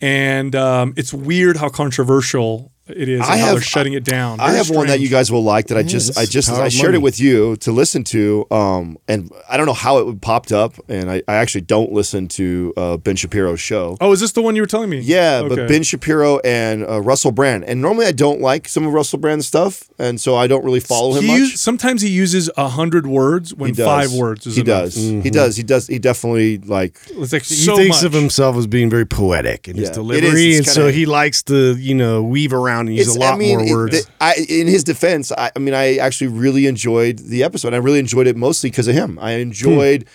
[0.00, 3.20] and um, it's weird how controversial it is.
[3.20, 4.40] I and how have- they're shutting it down.
[4.40, 6.48] I Very have one that you guys will like that I just it's I just
[6.48, 9.72] power I of shared it with you to listen to um and I don't know
[9.72, 13.96] how it popped up and I, I actually don't listen to uh, Ben Shapiro's show.
[14.00, 14.98] Oh, is this the one you were telling me?
[15.00, 17.64] Yeah, but Ben Shapiro and uh, Russell Brand.
[17.64, 20.80] And normally I don't like some of Russell Brand's stuff, and so I don't really
[20.80, 21.38] follow him He much.
[21.38, 23.86] use- sometimes he uses a hundred words when he does.
[23.86, 24.82] five words is he enough.
[24.84, 24.96] does.
[24.96, 25.56] He does.
[25.56, 25.86] He does.
[25.86, 28.04] He definitely like It's like He thinks much.
[28.04, 31.06] of himself as being very poetic in Yeah, his delivery, It's and so kinda- he
[31.06, 34.10] likes to, you know, weave around and use a lot I mean, more words.
[34.20, 37.74] I, in his defense, I, I mean, I actually really enjoyed the episode.
[37.74, 39.18] I really enjoyed it mostly because of him.
[39.20, 40.06] I enjoyed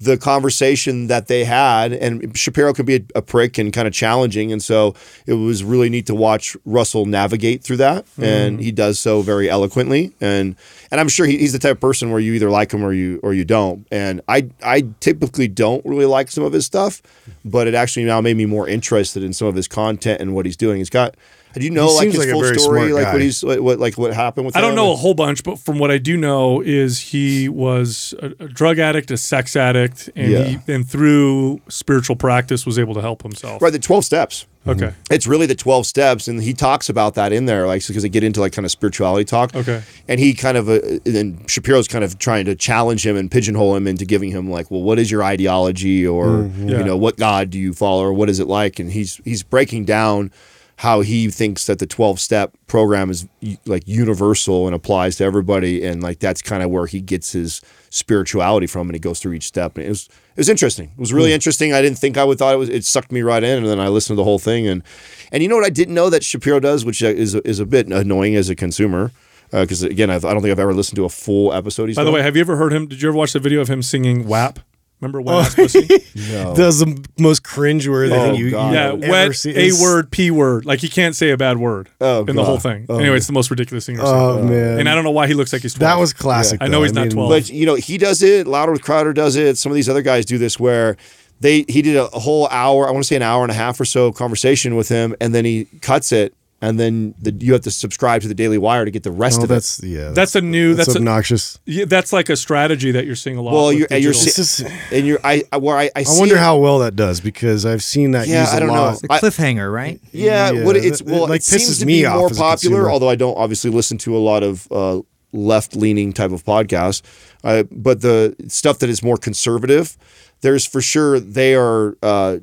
[0.00, 3.94] the conversation that they had, and Shapiro could be a, a prick and kind of
[3.94, 4.94] challenging, and so
[5.26, 9.48] it was really neat to watch Russell navigate through that, and he does so very
[9.48, 10.56] eloquently, and
[10.90, 12.92] and I'm sure he, he's the type of person where you either like him or
[12.92, 17.00] you or you don't, and I I typically don't really like some of his stuff,
[17.44, 20.44] but it actually now made me more interested in some of his content and what
[20.44, 20.78] he's doing.
[20.78, 21.16] He's got.
[21.54, 23.12] Do you know He like his like full story, like guy.
[23.12, 24.56] what he's what, what like what happened with?
[24.56, 24.76] I don't him?
[24.76, 28.48] know a whole bunch, but from what I do know is he was a, a
[28.48, 30.42] drug addict, a sex addict, and Yeah.
[30.44, 33.62] he and through spiritual practice was able to help himself.
[33.62, 34.46] Right, the twelve steps.
[34.66, 34.94] Okay.
[35.10, 38.08] It's really the twelve steps, and he talks about that in there, like because they
[38.08, 39.54] get into like kind of spirituality talk.
[39.54, 39.82] Okay.
[40.08, 43.76] and he kind of uh, and Shapiro's kind of trying to challenge him and pigeonhole
[43.76, 46.78] him into giving him like, well, what is your ideology, or Yeah.
[46.78, 48.78] you know, what God do you follow, or what is it like?
[48.78, 50.30] And he's he's breaking down
[50.76, 53.26] how he thinks that the 12 step program is
[53.66, 57.60] like universal and applies to everybody and like that's kind of where he gets his
[57.90, 60.98] spirituality from and he goes through each step and it was it was interesting it
[60.98, 63.44] was really interesting i didn't think i would thought it was it sucked me right
[63.44, 64.82] in and then i listened to the whole thing and
[65.30, 67.66] and you know what i didn't know that shapiro does which uh, is is a
[67.66, 69.12] bit annoying as a consumer
[69.52, 72.02] because again I've, i don't think i've ever listened to a full episode he's By
[72.02, 72.88] the way, have you ever heard him?
[72.88, 74.58] Did you ever watch the video of him singing WAP?
[75.04, 75.86] Remember Oh, Wet Ass Pussy?
[76.54, 78.72] Does the most cringeworthy Oh, thing you, you God.
[78.74, 79.54] Yeah, ever wet see.
[79.56, 80.64] a word, p word.
[80.66, 82.86] Like he can't say a bad word Oh, in the whole thing.
[82.88, 84.00] Oh, anyway, it's the most ridiculous thing.
[84.00, 84.50] I've Oh seen.
[84.50, 85.80] man, And I don't know why he looks like he's 12.
[85.90, 86.62] that was classic.
[86.62, 86.82] I know though.
[86.84, 87.28] he's not 12.
[87.30, 88.46] But you know, he does it.
[88.46, 89.58] Louder with Crowder does it.
[89.58, 90.96] Some of these other guys do this where
[91.40, 92.88] they he did a whole hour.
[92.88, 95.34] I want to say an hour and a half or so conversation with him, and
[95.34, 96.32] then he cuts it,
[96.66, 99.40] and then the, you have to subscribe to the Daily Wire to get the rest
[99.40, 99.54] Oh, of it.
[99.54, 100.10] that's yeah.
[100.10, 100.74] That's a new.
[100.74, 101.58] that's, That's a, obnoxious.
[101.66, 103.52] yeah, that's like a strategy that you're seeing a lot.
[103.54, 104.32] Well, with you're- and you're digital.
[104.32, 106.56] si- It's just, And you're I I- where I I, I see wonder it- how
[106.58, 108.74] well that does because I've seen that Yeah, used a I don't know.
[108.74, 108.94] lot.
[108.94, 110.00] It's a I- cliffhanger, right?
[110.12, 112.90] Yeah, Yeah, what it's well, it, like, it seems to me be off more popular.
[112.90, 115.00] Although I don't obviously listen to a lot of uh,
[115.32, 117.02] left-leaning type of podcasts,
[117.42, 119.96] uh, but the stuff that is more conservative,
[120.44, 121.96] there's for sure they are.
[122.02, 122.38] Uh,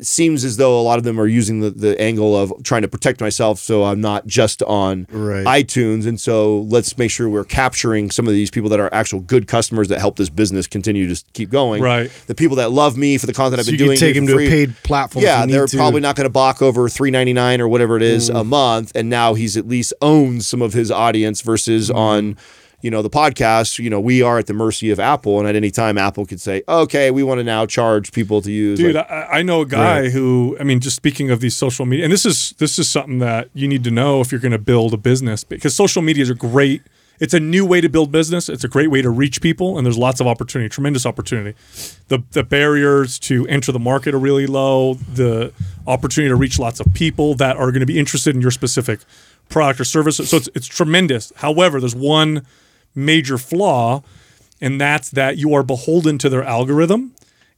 [0.00, 2.88] seems as though a lot of them are using the, the angle of trying to
[2.88, 5.44] protect myself, so I'm not just on Right.
[5.44, 9.20] iTunes, and so let's make sure we're capturing some of these people that are actual
[9.20, 11.82] good customers that help this business continue to keep going.
[11.82, 12.10] Right.
[12.28, 13.98] The people that love me for the content I've been doing.
[13.98, 14.46] take him to free.
[14.46, 15.22] a paid platform.
[15.22, 15.76] Yeah, they're to.
[15.76, 18.92] probably not going to balk over three ninety nine or whatever it is a month,
[18.94, 22.38] and now he's at least owns some of his audience versus on.
[22.80, 23.78] You know the podcast.
[23.80, 26.40] You know we are at the mercy of Apple, and at any time Apple could
[26.40, 29.62] say, "Okay, we want to now charge people to use." Dude, like- I, I know
[29.62, 32.78] a guy who, I mean, just speaking of these social media, and this is this
[32.78, 35.74] is something that you need to know if you're going to build a business because
[35.74, 36.82] social media is a great.
[37.20, 38.48] It's a new way to build business.
[38.48, 41.58] It's a great way to reach people, and there's lots of opportunity, tremendous opportunity.
[42.06, 44.94] The the barriers to enter the market are really low.
[44.94, 45.52] The
[45.88, 49.00] opportunity to reach lots of people that are going to be interested in your specific
[49.48, 50.18] product or service.
[50.18, 51.32] So it's it's tremendous.
[51.38, 52.46] However, there's one
[52.98, 54.02] major flaw,
[54.60, 57.14] and that's that you are beholden to their algorithm.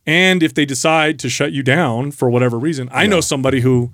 [0.06, 3.92] And if they decide to shut you down for whatever reason, I know somebody who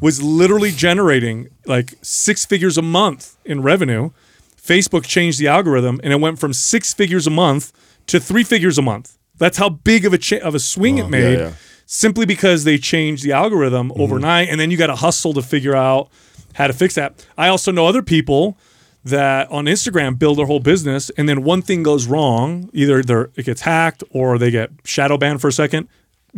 [0.00, 4.10] was literally generating like six figures a month in revenue.
[4.56, 7.72] Facebook changed the algorithm and it went from six figures a month
[8.06, 9.18] to three figures a month.
[9.38, 11.52] That's how big of a cha- of a swing it made, yeah.
[11.86, 14.00] simply because they changed the algorithm mm-hmm.
[14.00, 16.10] overnight, and then you got to hustle to figure out
[16.54, 17.24] how to fix that.
[17.36, 18.58] I also know other people
[19.04, 23.30] that on Instagram build their whole business, and then one thing goes wrong, either they're,
[23.36, 25.88] it gets hacked or they get shadow banned for a second,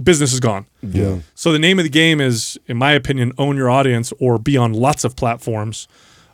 [0.00, 0.66] business is gone.
[0.82, 1.18] yeah.
[1.34, 4.56] So the name of the game is, in my opinion, own your audience or be
[4.56, 5.88] on lots of platforms.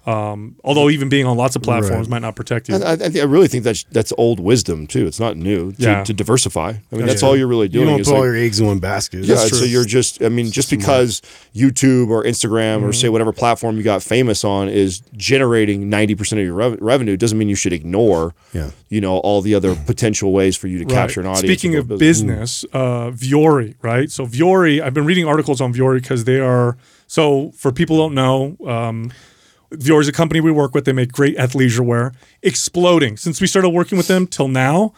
[0.06, 2.08] Um, although even being on lots of platforms Right.
[2.10, 2.76] might not protect you.
[2.76, 5.04] And I, I, think, I really think that's that's old wisdom too.
[5.06, 6.04] It's not new to, Yeah.
[6.04, 6.74] to diversify.
[6.92, 7.28] I mean, that's Yeah.
[7.28, 7.86] all you're really You doing.
[7.88, 9.24] don't is put all your eggs in one basket.
[9.24, 9.66] Yeah, That's so true.
[9.66, 11.22] you're just, I mean, just because
[11.54, 16.44] YouTube or Instagram or say whatever platform you got famous on is generating 90% of
[16.46, 18.70] your rev- revenue doesn't mean you should ignore, Yeah.
[18.88, 21.40] you know, all the other potential ways for you to capture an audience.
[21.60, 22.62] Speaking of business.
[22.62, 24.08] business, uh, Vuori, right?
[24.10, 26.76] So Vuori, I've been reading articles on Vuori because they are.
[27.08, 29.10] So for people who don't know, um,
[29.72, 30.84] Vuori is a company we work with.
[30.84, 34.92] They make great athleisure wear, exploding since we started working with them till now.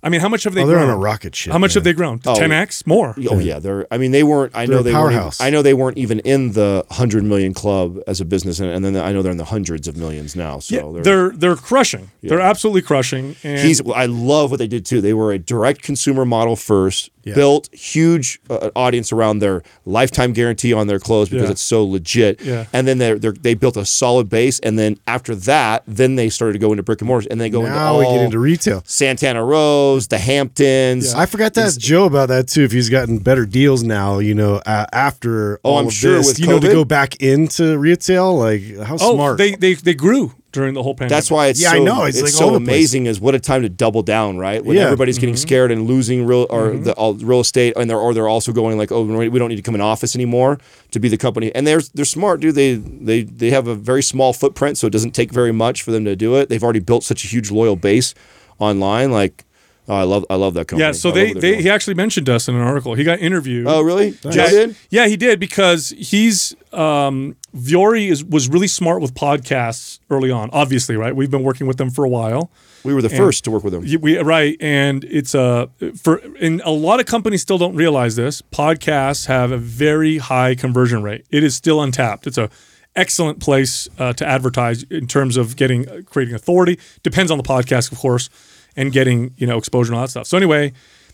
[0.00, 0.90] I mean, how much have they Oh, they're grown?
[0.90, 2.20] on a rocket ship, How much have they grown?
[2.24, 2.36] Oh.
[2.36, 3.16] 10x more.
[3.28, 3.84] Oh yeah, they're.
[3.90, 4.54] I mean, they weren't.
[4.54, 5.06] I They're know they weren't.
[5.10, 5.40] Even, powerhouse.
[5.40, 8.84] I know they weren't even in the hundred million club as a business, and, and
[8.84, 10.60] then I know they're in the hundreds of millions now.
[10.60, 12.12] So Yeah, they're they're crushing.
[12.22, 13.34] They're absolutely crushing.
[13.42, 13.80] And He's.
[13.90, 15.00] I love what they did too.
[15.00, 17.10] They were a direct consumer model first.
[17.28, 17.34] Yeah.
[17.34, 21.50] Built huge uh, audience around their lifetime guarantee on their clothes because Yeah.
[21.52, 22.40] it's so legit.
[22.42, 22.64] Yeah.
[22.72, 26.28] And then they they they built a solid base, and then after that, then they
[26.28, 28.22] started to go into brick and mortars, and they go into Now all we get
[28.24, 28.82] into retail.
[28.86, 31.14] Santana Rose, the Hamptons.
[31.14, 32.62] I forgot to ask Joe about that too.
[32.62, 36.16] If he's gotten better deals now, you know, uh, after Oh, all I'm of sure
[36.18, 39.38] this, with you know, to go back into retail, like how oh, smart.
[39.38, 41.10] they they they grew during the whole pandemic.
[41.10, 42.04] That's why it's Yeah, I so, know.
[42.04, 42.76] It's It's, like so all over the place.
[42.76, 43.06] amazing.
[43.06, 44.64] Is what a time to double down, right?
[44.64, 44.84] When Yeah.
[44.84, 45.40] everybody's getting Mm-hmm.
[45.42, 48.78] scared and losing real or the all, real estate, and they're or they're also going
[48.78, 50.58] like, oh, we don't need to come in office anymore
[50.92, 51.54] to be the company.
[51.54, 52.54] And they're they're smart, dude.
[52.54, 55.90] They they they have a very small footprint, so it doesn't take very much for
[55.90, 56.48] them to do it.
[56.48, 58.14] They've already built such a huge loyal base
[58.58, 59.10] online.
[59.12, 59.44] Like,
[59.88, 60.86] oh, I love I love that company.
[60.86, 61.60] Yeah, so they, doing.
[61.60, 62.94] he actually mentioned us in an article.
[62.94, 63.66] He got interviewed.
[63.66, 64.12] Oh, really?
[64.12, 64.76] Joe did?
[64.90, 70.50] yeah, he did because he's um Vuori is was really smart with podcasts early on.
[70.52, 71.14] Obviously, right?
[71.14, 72.50] We've been working with them for a while.
[72.84, 74.00] We were the first to work with them.
[74.00, 78.40] We right, and it's a for and a lot of companies still don't realize this.
[78.42, 81.26] Podcasts have a very high conversion rate.
[81.30, 82.26] It is still untapped.
[82.26, 82.50] It's a
[82.96, 86.78] excellent place uh, to advertise in terms of getting uh, creating authority.
[87.02, 88.28] Depends on the podcast, of course,
[88.78, 90.26] and getting you know exposure and all that stuff.
[90.26, 90.72] So anyway,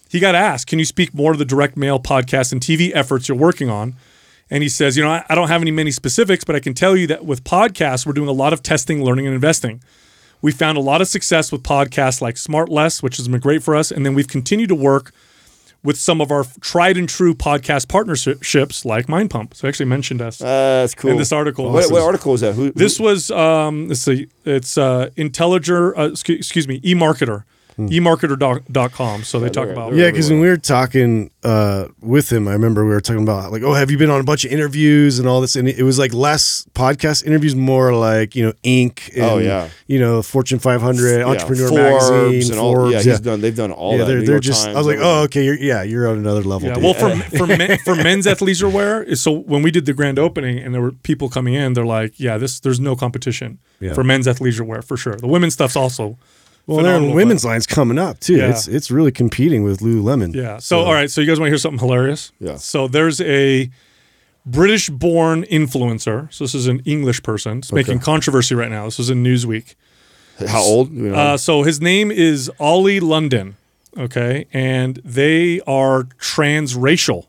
[0.09, 3.29] he got asked, "Can you speak more to the direct mail podcast and TV efforts
[3.29, 3.95] you're working on?"
[4.51, 6.75] And he says, "You know, I, I don't have any many specifics, but I can
[6.75, 9.81] tell you that with podcasts, we're doing a lot of testing, learning, and investing."
[10.43, 13.75] We found a lot of success with podcasts like SmartLess, which has been great for
[13.75, 13.91] us.
[13.91, 15.11] And then we've continued to work
[15.83, 19.55] with some of our tried and true podcast partnerships like Mind Pump.
[19.55, 20.45] So I actually mentioned us Uh,
[20.83, 21.11] that's cool.
[21.13, 21.73] in this article.
[21.73, 22.55] What, what article was that?
[22.57, 27.45] Who, This was um, let's see, it's uh, Intelliger, uh, excuse, excuse me, eMarketer,
[27.79, 29.25] eMarketer.com.
[29.25, 32.49] So they talk they're- about they're yeah, because when we were talking uh, with him,
[32.49, 34.53] I remember we were talking about like, oh, have you been on a bunch of
[34.53, 35.57] interviews and all this?
[35.57, 39.13] And it was like less podcast interviews, more like you know, Inc.
[39.15, 39.69] And, Oh, yeah.
[39.87, 42.75] you know, Fortune 500, yeah, Entrepreneur Forbes Magazine, and all.
[42.75, 42.93] Forbes.
[42.93, 43.41] yeah, he's done.
[43.41, 44.05] They've done all yeah, that.
[44.07, 44.65] they're, they're just.
[44.65, 46.69] Times, I was like, oh, okay, you're yeah, you're on another level.
[46.69, 46.85] Yeah, dude.
[46.85, 50.59] well, for for men, for men's athleisure wear, so when we did the grand opening
[50.59, 53.93] and there were people coming in, they're like, "Yeah, this there's no competition Yeah.
[53.95, 56.19] for men's athleisure wear for sure." The women's stuff's also
[56.67, 58.37] well, phenomenal, women's lines coming up too.
[58.37, 58.51] Yeah.
[58.51, 60.35] It's it's really competing with Lululemon.
[60.35, 60.59] Yeah.
[60.59, 61.11] So, all right.
[61.11, 62.33] So, you guys want to hear something hilarious?
[62.41, 62.57] Yeah.
[62.57, 63.71] So, there's a
[64.47, 66.33] British born influencer.
[66.33, 67.59] So, this is an English person.
[67.59, 68.85] It's making controversy right now.
[68.87, 69.75] This was in Newsweek.
[70.49, 70.91] How old?
[70.93, 71.15] You know?
[71.15, 73.57] Uh, so, his name is Ollie London.
[73.97, 74.47] Okay.
[74.53, 77.27] And they are transracial.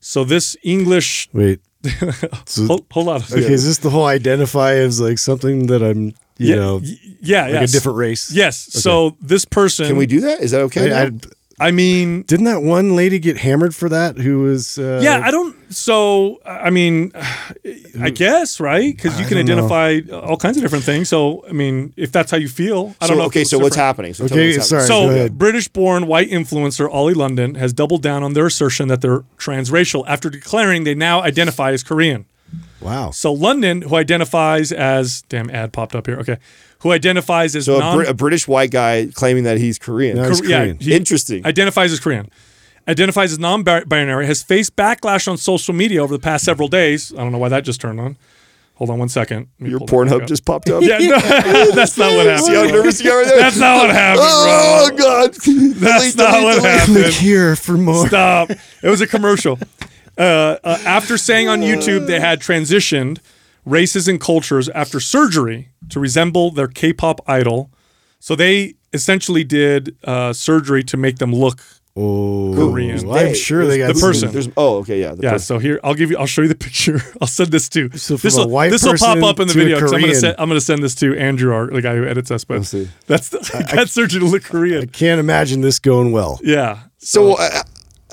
[0.00, 1.28] So, this English.
[1.32, 1.60] Wait.
[2.46, 3.22] So, Hold, hold on.
[3.22, 6.80] okay, is this the whole identify as like something that I'm, you Yeah, know,
[7.20, 7.70] yeah, like yes.
[7.70, 8.32] a different race?
[8.32, 8.56] Yes.
[8.58, 9.86] So, this person.
[9.86, 10.40] Can we do that?
[10.40, 10.90] Is that okay?
[10.92, 11.10] I, I.
[11.62, 14.16] I mean, didn't that one lady get hammered for that?
[14.16, 14.78] Who was?
[14.78, 15.54] Uh, Yeah, I don't.
[15.70, 17.12] So, I mean,
[18.00, 19.66] I guess right because you can don't know.
[19.66, 21.10] identify all kinds of different things.
[21.10, 23.24] So, I mean, if that's how you feel, I so, don't know.
[23.26, 24.14] okay, it's so what's happening?
[24.14, 24.82] So tell me Okay, what's sorry.
[24.88, 25.16] happening.
[25.18, 25.32] go So.
[25.34, 30.30] British-born white influencer Ollie London has doubled down on their assertion that they're transracial after
[30.30, 32.24] declaring they now identify as Korean.
[32.80, 33.10] Wow.
[33.10, 36.16] So, London, who identifies as damn ad popped up here.
[36.18, 36.38] Okay,
[36.80, 40.16] who identifies as So a, non Brit- a British white guy claiming that he's Korean.
[40.16, 41.44] No, he's Kore- yeah, he Interesting.
[41.46, 42.30] Identifies as Korean.
[42.88, 44.26] Identifies as non-binary.
[44.26, 47.12] Has faced backlash on social media over the past several days.
[47.12, 48.16] I don't know why that just turned on.
[48.76, 49.48] Hold on one second.
[49.58, 50.82] Your pull that Pornhub just popped up.
[50.82, 52.72] Yeah, no, that's not what See how happened.
[52.72, 53.38] nervous you are there?
[53.38, 54.96] That's not what happened, Oh bro.
[54.96, 55.34] God!
[55.74, 57.12] That's not what Click happened.
[57.14, 58.08] here for more.
[58.08, 58.50] Stop.
[58.50, 59.58] It was a commercial.
[60.20, 63.18] Uh, uh, after saying on YouTube they had transitioned
[63.64, 67.70] races and cultures after surgery to resemble their K-pop idol,
[68.18, 71.60] so they essentially did uh, surgery to make them look.
[71.96, 73.06] Oh, Korean.
[73.06, 74.30] well, I'm sure they got The person.
[74.30, 75.14] There's, oh, okay, yeah.
[75.14, 75.46] The Yeah, person.
[75.46, 76.16] so here I'll give you.
[76.18, 77.00] I'll show you the picture.
[77.20, 77.90] I'll send this to.
[77.98, 79.80] So from this a white this will pop person up in the to a video.
[79.80, 80.20] 'cause I'm gonna Korean.
[80.20, 80.36] send.
[80.38, 82.44] I'm gonna send this to Andrew, our the guy who edits us.
[82.44, 82.88] But Let's see.
[83.06, 83.38] that's the,
[83.74, 84.82] got surgery to look Korean.
[84.82, 86.38] I can't imagine this going well.
[86.44, 86.78] Yeah.
[86.98, 87.62] So, uh,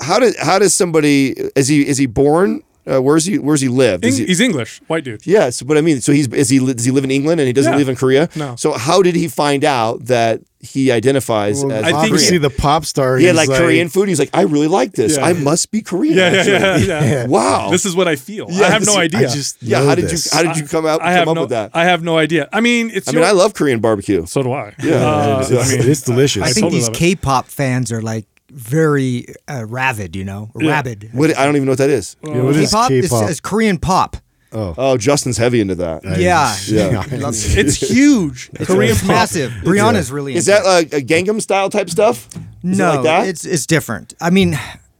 [0.00, 2.62] how did how does somebody is he is he born?
[2.90, 4.02] Uh, where's he where's he live?
[4.02, 5.26] Eng- Is he, he's English, white dude.
[5.26, 7.46] yes, but I mean, so he's is he li- does he live in England and
[7.46, 7.76] he doesn't Yeah.
[7.78, 8.30] live in Korea?
[8.34, 8.56] No.
[8.56, 12.42] So how did he find out that he identifies Well, as I think- obviously Korean?
[12.42, 13.18] the pop star.
[13.18, 14.08] He had is like, Korean food.
[14.08, 15.18] He's like, I really like this.
[15.18, 15.26] Yeah.
[15.26, 16.16] I must be Korean.
[16.16, 17.26] Yeah, yeah, yeah, yeah.
[17.26, 17.68] Wow.
[17.70, 18.46] This is what I feel.
[18.50, 19.20] I have no idea.
[19.28, 19.84] I just yeah.
[19.84, 20.24] How did this.
[20.32, 21.72] you how did you come out I have come up no, with that?
[21.74, 22.48] I have no idea.
[22.54, 23.06] I mean, it's.
[23.08, 24.24] I mean, I love Korean barbecue.
[24.24, 24.72] So do I.
[24.82, 26.42] Yeah, Uh, it's- I mean, it's delicious.
[26.42, 26.88] I I think totally these.
[26.88, 30.70] K-pop fans are like very uh, rabid, you know, Yeah.
[30.72, 31.10] rabid.
[31.12, 32.16] What I don't even know what that is.
[32.24, 33.30] Yeah, what is K-pop is, K-pop?
[33.30, 34.16] is Korean pop.
[34.50, 36.02] Oh, Justin's heavy into that.
[36.18, 37.02] yeah, Yeah.
[37.10, 37.66] He loves it.
[37.66, 38.50] it's huge.
[38.64, 39.08] Korean It's pop.
[39.08, 39.52] massive.
[39.62, 42.28] Brianna's really Is into that like a Gangnam style type stuff?
[42.64, 43.28] Is it no, like that?
[43.28, 44.14] it's it's different.
[44.20, 44.58] I mean,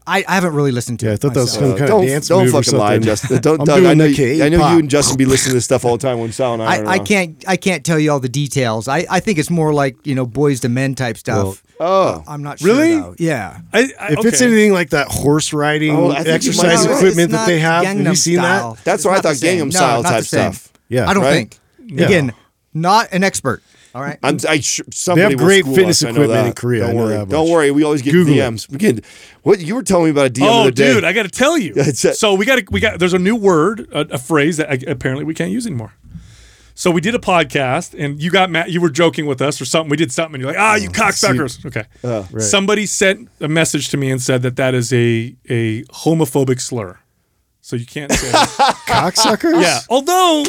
[0.08, 1.20] I, I haven't really listened to Yeah, I it.
[1.20, 1.68] thought that was myself.
[1.70, 3.02] some kind don't of dance don't move or fucking lie, something.
[3.06, 3.40] Justin.
[3.42, 5.50] Don't, I'm Doug, I know, the you, K I know you and Justin be listening
[5.50, 7.56] to this stuff all the time when Sal and I, I, are I can't I
[7.56, 8.88] can't tell you all the details.
[8.88, 11.62] I, I think it's more like you know Boyz II Men type stuff.
[11.80, 12.74] Oh, I'm not sure.
[12.74, 12.98] Really?
[12.98, 13.14] though.
[13.18, 13.60] Yeah.
[13.72, 17.30] I, I, If it's anything like that horse riding Oh, I might exercise be equipment
[17.30, 18.74] It's that they not have, have you Gangnam seen style.
[18.74, 18.84] that?
[18.84, 19.36] That's It's what I thought.
[19.36, 20.72] Gangnam style not the type stuff.
[20.88, 21.54] Yeah, I don't right?
[21.78, 22.00] think.
[22.00, 22.32] Again,
[22.74, 23.62] not an expert.
[23.98, 24.18] All right.
[24.22, 27.26] I'm, I sh- somebody will great school fitness us, equipment in Korea, Don't worry.
[27.26, 27.70] Don't worry.
[27.72, 28.34] We always get Google.
[28.34, 28.70] DMs.
[28.70, 29.04] We get,
[29.42, 30.94] what you were telling me about a DM the Oh, other day.
[30.94, 31.74] dude, I got to tell you.
[31.76, 33.00] A- so we got we got.
[33.00, 35.94] There's a new word, a, a phrase that I, apparently we can't use anymore.
[36.76, 38.70] So we did a podcast, and you got mad.
[38.70, 39.90] You were joking with us or something.
[39.90, 42.38] We did something, and you're like, "Ah, you cocksuckers." Okay.
[42.38, 47.00] Somebody sent a message to me and said that that is a a homophobic slur.
[47.62, 48.30] So you can't say.
[48.86, 49.60] Cocksuckers?
[49.60, 49.80] yeah.
[49.90, 50.44] Although,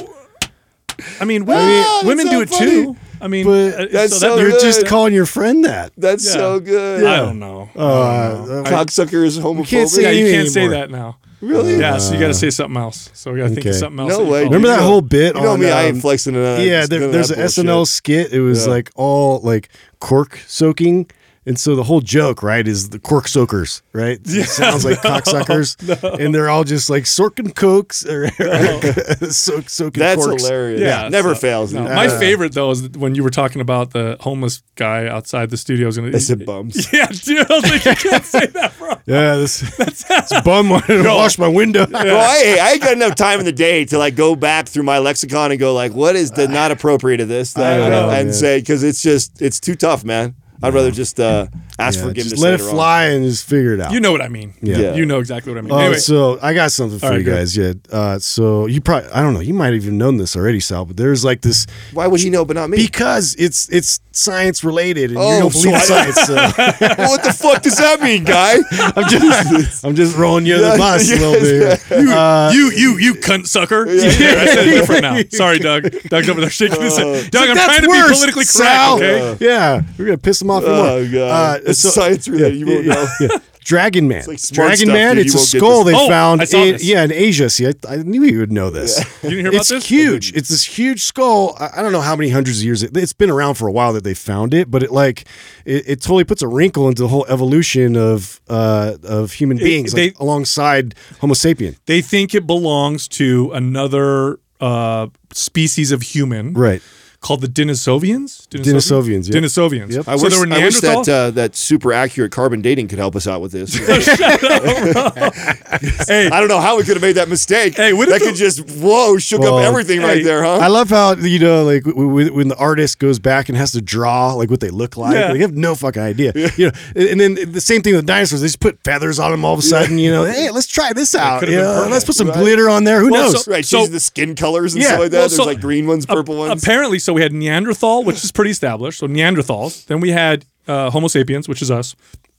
[1.19, 2.69] I mean, women, women so do it funny.
[2.71, 2.95] too.
[3.21, 4.61] I mean, But uh, That's that- so You're good.
[4.61, 5.91] just calling your friend that.
[5.97, 6.31] That's Yeah.
[6.33, 7.03] so good.
[7.05, 7.69] I don't know.
[7.75, 9.67] Uh, Cocksucker is homophobic.
[9.67, 11.17] can't say yeah, you can't say that now.
[11.41, 11.77] Really?
[11.79, 13.09] Yeah, so you got to say something else.
[13.13, 14.09] So we got to think of something else.
[14.17, 14.41] No way.
[14.43, 15.69] call Remember that know- whole bit You know on, me.
[15.71, 16.61] I ain't um, flexing in that.
[16.61, 17.87] yeah, there, there's an SNL bullshit.
[17.93, 18.33] skit.
[18.33, 18.73] It was Yeah.
[18.73, 21.09] like all like cork soaking.
[21.49, 24.19] And so the whole joke, right, is the cork soakers, right?
[24.23, 25.75] It sounds like cocksuckers,
[26.19, 28.27] and they're all just like sorking cokes or
[29.31, 30.43] soak, soaking That's corks.
[30.45, 30.81] hilarious.
[30.81, 31.73] Yeah, Yeah, never so- fails.
[31.73, 35.49] No, Uh, my favorite though is when you were talking about the homeless guy outside
[35.49, 35.85] the studio.
[35.85, 36.15] I was gonna.
[36.15, 36.93] I said bums.
[36.93, 37.49] Yeah, dude.
[37.49, 38.89] I was like, you can't say that, bro.
[39.07, 41.87] Yeah, this, this bum wanted to wash my window.
[41.89, 44.83] Well, I, I ain't got enough time in the day to like go back through
[44.83, 48.09] my lexicon and go like, what is the not appropriate of this, that, don't know,
[48.11, 48.33] and man.
[48.33, 50.35] say because it's just it's too tough, man.
[50.61, 51.47] I'd rather just uh,
[51.77, 52.31] ask Yeah, forgiveness.
[52.31, 52.75] just let it later on.
[52.75, 53.91] fly and just figure it out.
[53.91, 54.53] You know what I mean.
[54.61, 54.93] Yeah.
[54.95, 55.71] You know exactly what I mean.
[55.71, 57.35] Oh, anyway, so I got something for All right, you good.
[57.37, 57.55] guys.
[57.57, 57.73] Yeah.
[57.91, 59.39] Uh, so you probably I don't know.
[59.39, 60.85] You might have even known this already, Sal.
[60.85, 62.77] But there's like this Why would you know, but not me?
[62.77, 65.79] because it's it's science related, and Oh, you don't so believe I-
[66.11, 66.21] science.
[66.21, 66.35] So
[66.97, 68.55] Well, what the fuck does that mean, guy?
[68.95, 71.81] I'm just I'm just rolling you under the bus a little bit.
[71.83, 72.09] here.
[72.09, 73.85] Uh, you, you, you cunt sucker.
[73.87, 75.19] Yeah, I said it different now.
[75.31, 75.83] Sorry, Doug.
[76.09, 77.31] Doug's over there shaking his head.
[77.31, 78.49] Doug, I'm That's trying to be politically correct.
[78.49, 78.95] Sal.
[78.95, 79.37] Okay.
[79.45, 81.11] Yeah, we're gonna piss them off even Oh more.
[81.11, 82.57] god, Uh, it's so- science related.
[82.59, 83.07] you won't know.
[83.21, 83.27] yeah.
[83.61, 84.23] Dragon Man.
[84.25, 85.15] like Dragon stuff, Man.
[85.17, 85.25] dude.
[85.27, 85.93] It's a skull this.
[85.95, 86.83] they Oh, found I saw in this.
[86.83, 87.51] yeah in Asia.
[87.51, 88.97] See, I, I knew you would know this.
[89.23, 89.59] You didn't hear about this?
[89.59, 89.85] it's this?
[89.89, 90.33] huge.
[90.33, 91.55] It's this huge skull.
[91.59, 92.81] I, I don't know how many hundreds of years.
[92.81, 95.25] It, it's been around for a while that they found it, but it like
[95.65, 99.93] it, it totally puts a wrinkle into the whole evolution of uh, of human beings,
[99.93, 101.77] like, they- alongside Homo sapien.
[101.85, 106.81] They think it belongs to another uh, species of human Right.
[107.21, 108.47] Called the Denisovians.
[108.47, 109.43] Denisovians, yep.
[109.43, 109.91] Denisovians.
[109.91, 110.07] Yep.
[110.07, 111.05] I so wish, there were I wish Neanderthals.
[111.05, 113.73] that uh, that super accurate carbon dating could help us out with this.
[116.07, 117.75] hey, I don't know how we could have made that mistake.
[117.75, 120.43] Hey, what if that the- could just whoa shook Well, up everything hey, right there,
[120.43, 120.57] huh?
[120.61, 123.71] I love how you know, like w- w- when the artist goes back and has
[123.73, 125.13] to draw like what they look like.
[125.13, 125.27] Yeah.
[125.27, 126.33] Like, you have no fucking idea.
[126.57, 128.41] You know, and then the same thing with dinosaurs.
[128.41, 129.97] They just put feathers on them all of a sudden.
[129.97, 131.39] You know, hey, let's try this out.
[131.41, 132.37] could've You know, let's put some right?
[132.37, 133.01] glitter on there.
[133.01, 133.45] Who Well, knows?
[133.45, 135.17] so- right, changing the skin colors and Yeah, stuff like that.
[135.17, 136.61] well, There's so- like green ones, purple ones.
[136.63, 138.99] Apparently, so we had Neanderthal, which is pretty established.
[138.99, 139.87] So Neanderthals.
[139.87, 141.95] Then we had uh, Homo sapiens, which is us.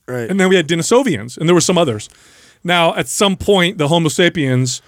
[0.06, 0.30] Right.
[0.30, 2.08] And then we had Denisovians, and there were some others.
[2.62, 4.80] Now, at some point, the Homo sapiens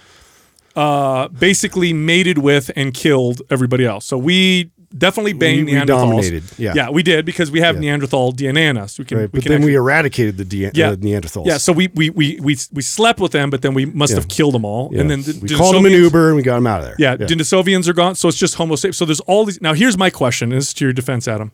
[0.77, 4.05] uh, basically mated with and killed everybody else.
[4.05, 5.87] So we definitely banged We- we Neanderthals.
[5.87, 6.73] dominated, yeah.
[6.75, 8.99] yeah, we did because we have Neanderthal DNA in us.
[8.99, 11.45] We can, Right, we but can then we eradicated the de- yeah, uh, Neanderthals.
[11.45, 14.17] Yeah, so we we, we we we slept with them, but then we must Yeah.
[14.19, 14.89] have killed them all.
[14.93, 15.01] Yeah.
[15.01, 16.95] And then the we called them an Uber and we got them out of there.
[16.99, 18.15] yeah, Denisovians are gone.
[18.15, 18.97] So it's just Homo sapiens.
[18.97, 19.61] So there's all these.
[19.61, 20.49] Now here's my question.
[20.49, 21.51] This is to your defense, Adam.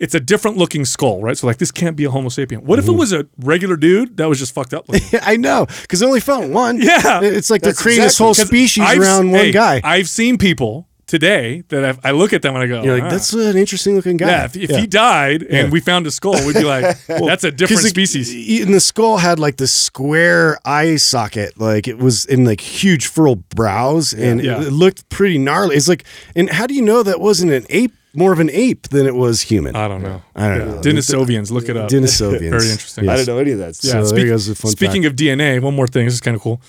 [0.00, 1.38] It's a different looking skull, right?
[1.38, 2.62] So like this can't be a Homo sapien.
[2.64, 2.88] What Mm-hmm.
[2.88, 4.86] if it was a regular dude that was just fucked up?
[5.22, 6.80] I know, because they only found one.
[6.80, 7.20] Yeah.
[7.22, 9.80] it's like they're creating this exactly- whole 'Cause species I've- around one hey, guy.
[9.84, 10.88] I've seen people
[11.18, 13.56] today that I've, I look at them and I go, You're like, "Ah." that's an
[13.56, 14.28] interesting looking guy.
[14.28, 14.44] yeah.
[14.46, 17.80] If, if he died and we found a skull, we'd be like, that's a different
[17.82, 18.26] 'Cause it- species.
[18.64, 23.06] And the skull had like this square eye socket, like it was in like huge
[23.06, 24.60] furrowed brows, and Yeah.
[24.60, 25.76] It, it looked pretty gnarly.
[25.76, 26.04] It's like,
[26.36, 29.14] and how do you know that wasn't an ape, more of an ape than it
[29.14, 29.74] was human?
[29.76, 30.22] I don't know.
[30.36, 30.80] I don't know.
[30.80, 31.88] Denisovians, look it up.
[31.90, 32.50] Denisovians.
[32.56, 33.08] Very interesting.
[33.08, 33.76] I don't know any of that.
[33.76, 33.94] So Stuff.
[33.94, 34.00] Yeah.
[34.00, 35.20] there speak- goes a fun speaking fact.
[35.20, 36.04] of DNA, one more thing.
[36.06, 36.60] This is kind of cool.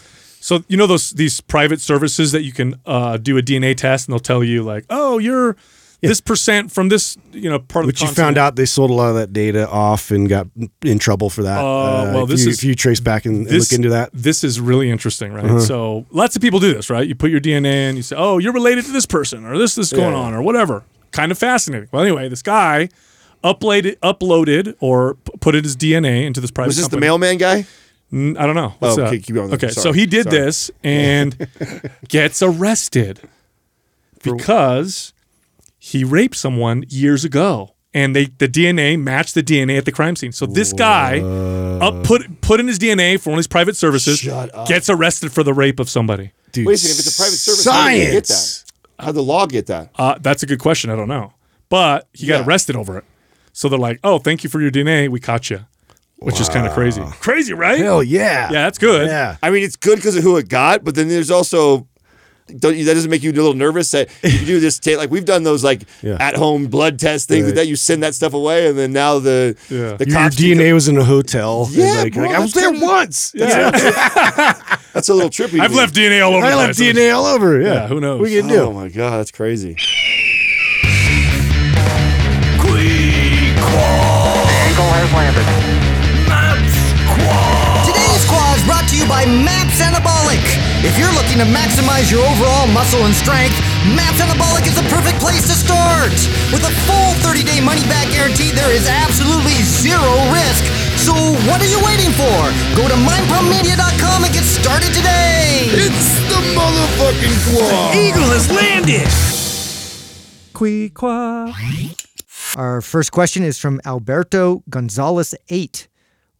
[0.45, 4.07] So you know those these private services that you can uh, do a DNA test
[4.07, 5.55] and they'll tell you like, oh, you're
[6.01, 8.91] this percent from this you know part of Which the you found out they sold
[8.91, 10.45] a lot of that data off and got
[10.83, 11.57] in trouble for that.
[11.57, 13.89] Uh, well, if this you, is- if you trace back and, and This, look into
[13.89, 14.09] that.
[14.09, 14.21] Uh-huh.
[14.21, 15.59] This is really interesting, right?
[15.61, 17.07] So lots of people do this, right?
[17.07, 19.73] You put your DNA in, you say, oh, you're related to this person or this
[19.73, 20.83] this is going on or whatever.
[21.11, 21.89] Kind of fascinating.
[21.91, 22.89] Well, anyway, this guy
[23.43, 26.67] uploaded uploaded or p- put his DNA into this private.
[26.69, 27.65] Was this the mailman guy?
[28.15, 28.73] N- I don't know.
[28.79, 29.07] What's Oh, up?
[29.09, 29.55] okay, keep going then.
[29.57, 30.37] Okay, so he did Sorry.
[30.37, 31.47] this and
[32.07, 33.19] gets arrested
[34.23, 35.13] because
[35.77, 40.15] he raped someone years ago and they the DNA matched the DNA at the crime
[40.15, 40.31] scene.
[40.31, 44.19] So this guy up put put in his DNA for one of his private services,
[44.19, 44.67] Shut up.
[44.67, 46.31] gets arrested for the rape of somebody.
[46.51, 48.63] Dude, Wait a second, if it's a private service, how did they get science.
[48.97, 49.03] that?
[49.05, 49.91] How'd the law get that?
[49.95, 50.89] Uh, that's a good question.
[50.89, 51.33] I don't know,
[51.69, 52.45] but he got Yeah.
[52.47, 53.03] arrested over it.
[53.51, 55.09] So they're like, "Oh, thank you for your DNA.
[55.09, 55.65] We caught you,"
[56.19, 57.01] which is kind of crazy.
[57.19, 57.77] Crazy, right?
[57.79, 58.45] Hell yeah.
[58.51, 59.07] Yeah, that's good.
[59.07, 59.37] Yeah.
[59.43, 61.87] I mean, it's good because of who it got, but then there's also
[62.59, 65.09] don't you, that doesn't make you a little nervous that you do this ta- like
[65.09, 66.17] we've done those like Yeah.
[66.19, 67.55] at home blood test things Right.
[67.55, 69.93] that you send that stuff away and then now the Yeah.
[69.97, 71.65] the Your cops DNA was in a hotel.
[71.65, 73.31] and Yeah, like, bro, like, I was there kinda- once.
[74.93, 75.59] that's a little trippy.
[75.59, 75.77] I've me.
[75.77, 76.45] left DNA all over.
[76.45, 76.93] I the left place.
[76.95, 77.59] DNA all over.
[77.59, 77.73] Yeah.
[77.73, 78.21] Yeah, who knows?
[78.21, 78.59] we you can do?
[78.61, 79.75] Oh my god, that's crazy.
[85.25, 85.74] Today's
[88.95, 90.39] to you by MAPS Anabolic.
[90.87, 93.55] If you're looking to maximize your overall muscle and strength,
[93.91, 96.15] MAPS Anabolic is the perfect place to start.
[96.55, 99.99] With a full 30-day money-back guarantee, there is absolutely zero
[100.31, 100.63] risk.
[100.95, 101.11] So
[101.47, 102.39] what are you waiting for?
[102.79, 105.67] Go to mindpumpmedia.com and get started today.
[105.75, 107.95] It's the motherfucking quad.
[107.95, 109.09] Eagle has landed.
[110.95, 111.51] Qua.
[112.55, 115.87] Our first question is from Alberto Gonzalez 8.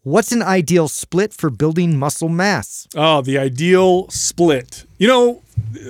[0.05, 2.87] What's an ideal split for building muscle mass?
[2.95, 4.85] Oh, the ideal split.
[4.99, 5.41] You know,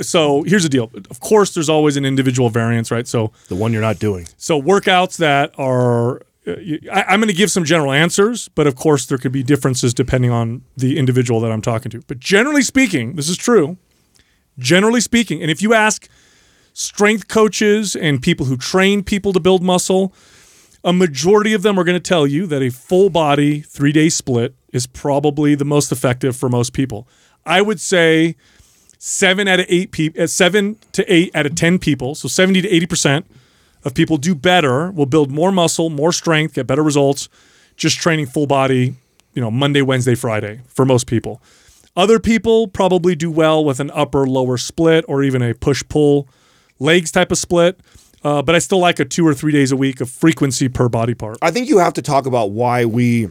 [0.01, 0.89] so here's the deal.
[1.09, 3.05] Of course, there's always an individual variance, right?
[3.05, 4.25] So, The one you're not doing.
[4.37, 6.21] so workouts that are.
[6.47, 6.55] uh,
[6.93, 9.93] I, I'm going to give some general answers, but of course, there could be differences
[9.93, 12.01] depending on the individual that I'm talking to.
[12.07, 13.75] But generally speaking, this is true.
[14.57, 16.07] Generally speaking, and if you ask
[16.71, 20.13] strength coaches and people who train people to build muscle,
[20.85, 24.07] a majority of them are going to tell you that a full body three day
[24.07, 27.07] split is probably the most effective for most people.
[27.43, 28.35] I would say
[28.99, 32.61] seven out of eight people, uh, seven to eight out of 10 people, so 70
[32.61, 33.25] to 80%
[33.83, 37.29] of people do better, will build more muscle, more strength, get better results,
[37.75, 38.95] just training full body,
[39.33, 41.41] you know, Monday, Wednesday, Friday for most people.
[41.95, 46.27] Other people probably do well with an upper lower split or even a push pull
[46.79, 47.79] legs type of split.
[48.25, 50.89] Uh, but I still like a two or three days a week of frequency per
[50.89, 51.37] body part.
[51.43, 53.29] I think you have to talk about why we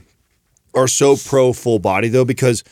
[0.73, 2.63] are so pro full body though, because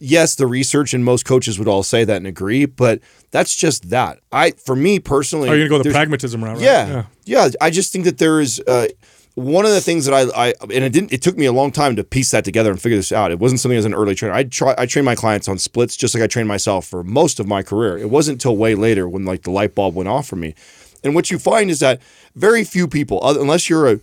[0.00, 3.00] yes, the research and most coaches would all say that and agree, but
[3.30, 4.18] that's just that.
[4.32, 6.56] I, for me personally, Are you gonna go the pragmatism route?
[6.56, 6.64] Right?
[6.64, 8.88] Yeah, yeah, I just think that there is uh,
[9.36, 11.12] one of the things that I, I and it didn't.
[11.12, 13.30] It took me a long time to piece that together and figure this out.
[13.30, 14.34] It wasn't something as an early trainer.
[14.34, 14.74] I try.
[14.76, 17.62] I train my clients on splits just like I trained myself for most of my
[17.62, 17.96] career.
[17.96, 20.56] It wasn't until way later when like the light bulb went off for me.
[21.04, 22.00] And what you find is that
[22.34, 24.00] very few people, unless you're a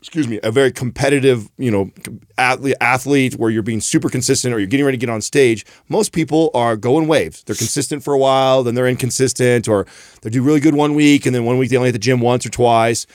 [0.00, 1.90] excuse me, a very competitive, you know,
[2.38, 5.66] athlete, athlete where you're being super consistent or you're getting ready to get on stage,
[5.90, 7.42] most people are going waves.
[7.44, 9.86] They're consistent for a while, then they're inconsistent, or
[10.22, 12.20] they do really good one week, and then one week they only hit the gym
[12.20, 13.06] once or twice.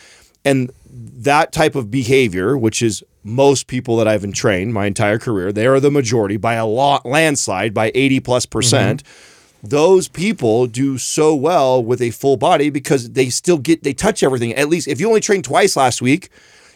[0.43, 5.17] And that type of behavior, which is most people that I've been trained my entire
[5.17, 9.34] career, they are the majority by a lot landslide by 80 plus percent mm-hmm.
[9.69, 14.23] Those people do so well with a full body because they still get they touch
[14.23, 14.53] everything.
[14.53, 16.29] At least if you only trained twice last week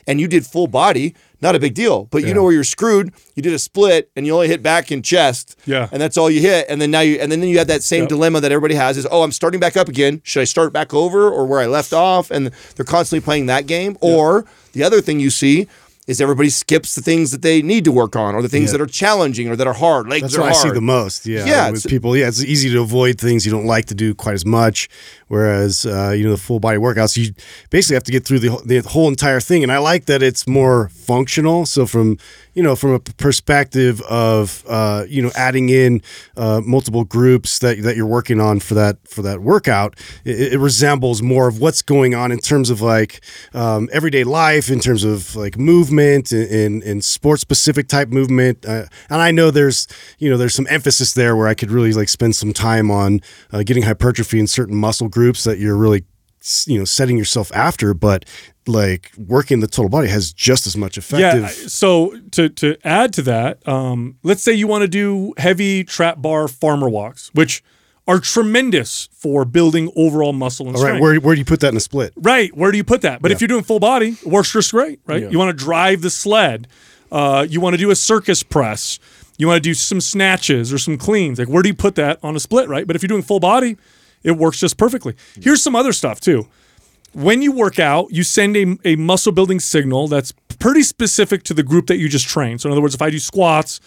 [0.08, 2.04] and you did full body not a big deal.
[2.12, 3.14] But you know where you're screwed.
[3.34, 5.58] You did a split and you only hit back and chest.
[5.66, 5.88] Yeah.
[5.90, 6.66] and that's all you hit.
[6.68, 8.10] And then now you and then you have that same Yep.
[8.10, 10.20] dilemma that everybody has is oh i'm starting back up again.
[10.26, 12.30] Should i start back over or where i left off?
[12.30, 13.98] And they're constantly playing that game.
[14.02, 15.68] Or the other thing you see
[16.10, 18.78] is everybody skips the things that they need to work on or the things Yeah.
[18.78, 21.26] that are challenging or that are hard legs That's are what I see the most.
[21.26, 22.18] Yeah, Yeah, with it's- people.
[22.18, 24.89] Yeah, it's easy to avoid things you don't like to do quite as much.
[25.28, 27.34] Whereas, uh, you know, the full body workouts, you
[27.70, 29.62] basically have to get through the whole- the whole entire thing.
[29.62, 31.66] And I like that it's more functional.
[31.68, 32.18] So from
[32.55, 36.01] you know, from a perspective of uh, you know, adding in
[36.36, 39.95] uh, multiple groups that that you're working on for that for that workout,
[40.26, 43.22] it, it resembles more of what's going on in terms of like
[43.53, 48.66] um, everyday life, in terms of like movement and and, and sports specific type movement.
[48.66, 49.88] Uh, and I know there's
[50.18, 53.22] you know there's some emphasis there where I could really like spend some time on
[53.52, 56.06] uh, getting hypertrophy in certain muscle groups that you're really
[56.66, 58.26] you know setting yourself after, but
[58.68, 61.41] like working the total body has just as much effective.
[61.41, 61.68] Yeah.
[61.68, 66.22] So to to add to that, um, let's say you want to do heavy trap
[66.22, 67.64] bar farmer walks, which
[68.10, 70.95] are tremendous for building overall muscle and All strength.
[70.95, 72.12] right, where, where do you put that in a split?
[72.16, 72.51] Right.
[72.57, 73.22] Where do you put that?
[73.22, 75.32] But if you're doing full body, it works just great, right?
[75.32, 76.68] You want to drive the sled.
[77.12, 78.99] Uh, you want to do a circus press.
[79.38, 81.38] You want to do some snatches or some cleans.
[81.38, 82.88] Like, where do you put that on a split, right?
[82.88, 83.78] But if you're doing full body,
[84.24, 85.16] it works just perfectly.
[85.39, 86.47] Here's some other stuff, too.
[87.14, 91.53] When you work out, you send a, a muscle building signal that's pretty specific to
[91.53, 92.62] the group that you just trained.
[92.62, 93.80] So, in other words, if I do squats,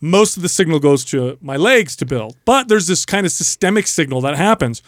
[0.00, 2.36] most of the signal goes to my legs to build.
[2.44, 4.82] But there's this kind of systemic signal that happens.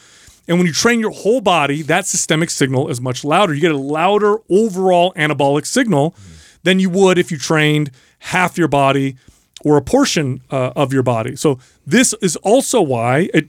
[0.49, 3.55] And when you train your whole body, that systemic signal is much louder.
[3.55, 6.15] You get a louder overall anabolic signal
[6.63, 9.17] than you would if you trained half your body
[9.65, 11.37] or a portion uh, of your body.
[11.37, 13.49] So this is also why it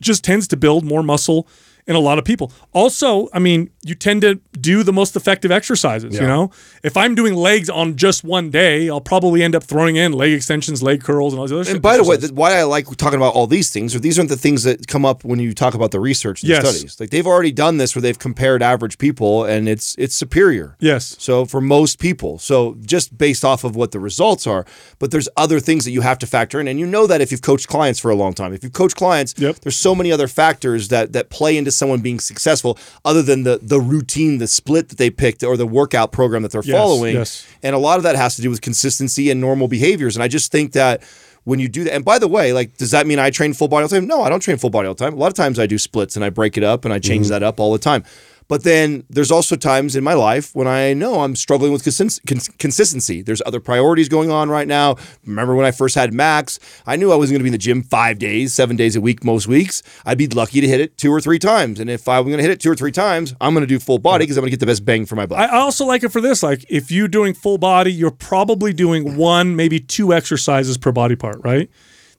[0.00, 1.46] just tends to build more muscle
[1.88, 2.52] in a lot of people.
[2.74, 6.50] Also, I mean, you tend to do the most effective exercises, you know?
[6.84, 10.32] If I'm doing legs on just one day, I'll probably end up throwing in leg
[10.32, 13.16] extensions, leg curls, and all these other And by the way, why I like talking
[13.16, 15.72] about all these things, or these aren't the things that come up when you talk
[15.74, 16.68] about the research and the Yes.
[16.68, 17.00] studies.
[17.00, 20.76] Like they've already done this where they've compared average people, and it's it's superior.
[20.80, 21.16] Yes.
[21.18, 24.66] So for most people, so just based off of what the results are,
[24.98, 27.32] but there's other things that you have to factor in, and you know that if
[27.32, 29.60] you've coached clients for a long time, if you've coached clients, Yep.
[29.62, 33.58] there's so many other factors that that play into someone being successful, other than the
[33.62, 37.14] the routine, the split that they picked, or the workout program that they're Yes, following.
[37.14, 37.46] yes.
[37.62, 40.16] And a lot of that has to do with consistency and normal behaviors.
[40.16, 41.02] And I just think that
[41.44, 43.68] when you do that, and by the way, like, does that mean I train full
[43.68, 44.06] body all the time?
[44.06, 45.14] No, I don't train full body all the time.
[45.14, 47.26] A lot of times I do splits and I break it up and I change
[47.26, 47.32] mm-hmm.
[47.32, 48.04] that up all the time.
[48.48, 52.48] But then there's also times in my life when I know I'm struggling with cons-
[52.58, 53.20] consistency.
[53.20, 54.96] There's other priorities going on right now.
[55.26, 57.58] Remember when I first had Max, I knew I wasn't going to be in the
[57.58, 59.82] gym five days, seven days a week, most weeks.
[60.06, 61.78] I'd be lucky to hit it two or three times.
[61.78, 63.78] And if I'm going to hit it two or three times, I'm going to do
[63.78, 65.38] full body because I'm going to get the best bang for my buck.
[65.38, 66.42] I also like it for this.
[66.42, 71.16] Like, if you're doing full body, you're probably doing one, maybe two exercises per body
[71.16, 71.70] part, right?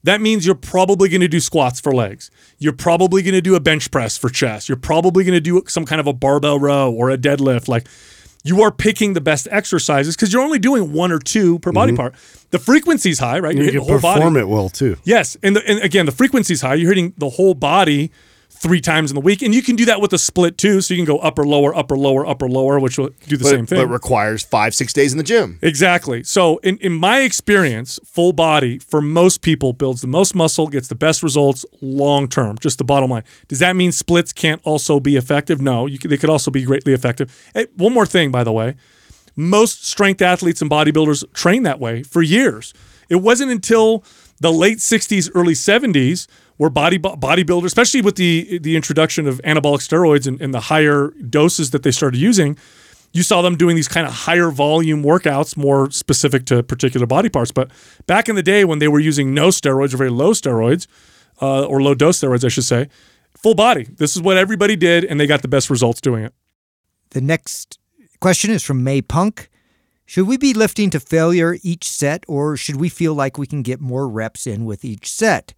[0.02, 2.30] That means you're probably going to do squats for legs.
[2.58, 4.68] You're probably going to do a bench press for chest.
[4.68, 7.68] You're probably going to do some kind of a barbell row or a deadlift.
[7.68, 7.86] Like,
[8.42, 11.92] you are picking the best exercises because you're only doing one or two per body
[11.92, 11.98] mm-hmm.
[11.98, 12.14] part.
[12.50, 13.54] The frequency's high, right?
[13.54, 14.20] You're You hitting can the whole body.
[14.20, 14.96] perform it well too.
[15.04, 16.74] Yes, and, the, and again, the frequency's high.
[16.74, 18.10] You're hitting the whole body
[18.60, 20.80] three times in the week, and you can do that with a split too.
[20.80, 23.50] So you can go upper, lower, upper, lower, upper, lower, which will do the but,
[23.50, 23.78] same thing.
[23.78, 25.58] but requires five, six days in the gym.
[25.62, 26.22] Exactly.
[26.22, 30.88] So, in, in my experience, full body for most people builds the most muscle, gets
[30.88, 32.58] the best results long term.
[32.58, 33.24] Just the bottom line.
[33.48, 35.60] Does that mean splits can't also be effective?
[35.60, 37.50] No, you could, they could also be greatly effective.
[37.54, 38.76] Hey, one more thing, by the way.
[39.36, 42.74] Most strength athletes and bodybuilders train that way for years.
[43.08, 44.04] It wasn't until
[44.40, 46.26] the late 60s, early 70s
[46.60, 51.08] where body bodybuilders, especially with the the introduction of anabolic steroids and, and the higher
[51.30, 52.58] doses that they started using,
[53.14, 57.30] you saw them doing these kind of higher volume workouts, more specific to particular body
[57.30, 57.50] parts.
[57.50, 57.70] But
[58.06, 60.86] back in the day when they were using no steroids or very low steroids,
[61.40, 62.90] uh, or low dose steroids, I should say,
[63.34, 63.84] full body.
[63.96, 66.34] This is what everybody did, and they got the best results doing it.
[67.12, 67.78] The next
[68.20, 69.48] question is from May Punk.
[70.04, 73.62] Should we be lifting to failure each set, or should we feel like we can
[73.62, 75.54] get more reps in with each set?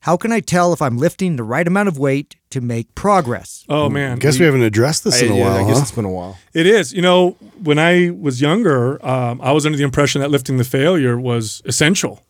[0.00, 3.64] How can I tell if I'm lifting the right amount of weight to make progress?
[3.68, 5.64] Oh man, I Guess we haven't addressed this I, in a yeah, while.
[5.64, 5.82] I guess huh?
[5.82, 6.38] it's been a while.
[6.54, 6.92] It is.
[6.92, 7.32] You know,
[7.62, 11.62] when I was younger, um, I was under the impression that lifting the failure was
[11.66, 12.22] essential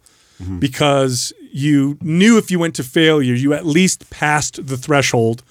[0.59, 5.43] because you knew if you went to failure, you at least passed the threshold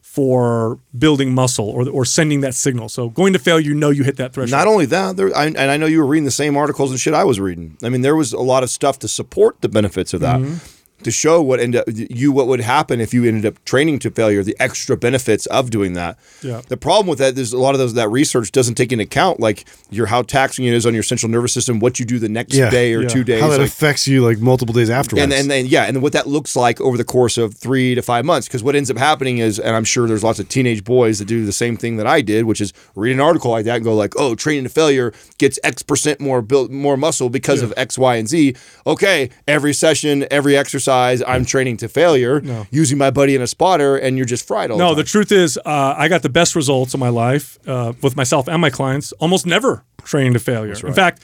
[0.00, 2.88] for building muscle or, or sending that signal.
[2.88, 4.52] So going to failure, you know you hit that threshold.
[4.52, 7.00] Not only that, there, I, and I know you were reading the same articles and
[7.00, 7.76] shit I was reading.
[7.82, 10.40] I mean, there was a lot of stuff to support the benefits of that.
[10.40, 10.77] Mm-hmm.
[11.04, 14.10] To show what ended up, you what would happen if you ended up training to
[14.10, 16.18] failure, the extra benefits of doing that.
[16.42, 16.60] Yeah.
[16.66, 19.38] The problem with that is a lot of those that research doesn't take into account
[19.38, 22.28] like your how taxing it is on your central nervous system, what you do the
[22.28, 22.68] next Yeah.
[22.70, 23.08] day or Yeah.
[23.08, 23.40] two days.
[23.40, 25.22] How that like- affects you like multiple days afterwards.
[25.22, 28.02] and and then yeah, and what that looks like over the course of three to
[28.02, 28.48] five months.
[28.48, 31.26] Because what ends up happening is, and I'm sure there's lots of teenage boys that
[31.26, 33.84] do the same thing that I did, which is read an article like that and
[33.84, 37.72] go like, oh, training to failure gets X percent more built more muscle because of
[37.76, 38.56] X, Y, and Z.
[38.84, 43.96] Okay, every session, every exercise, I'm training to failure using my buddy in a spotter,
[43.96, 46.54] and you're just fried all No, the the truth is, uh, I got the best
[46.56, 49.12] results of my life uh, with myself and my clients.
[49.12, 50.74] Almost never training to failure.
[50.86, 51.22] In fact,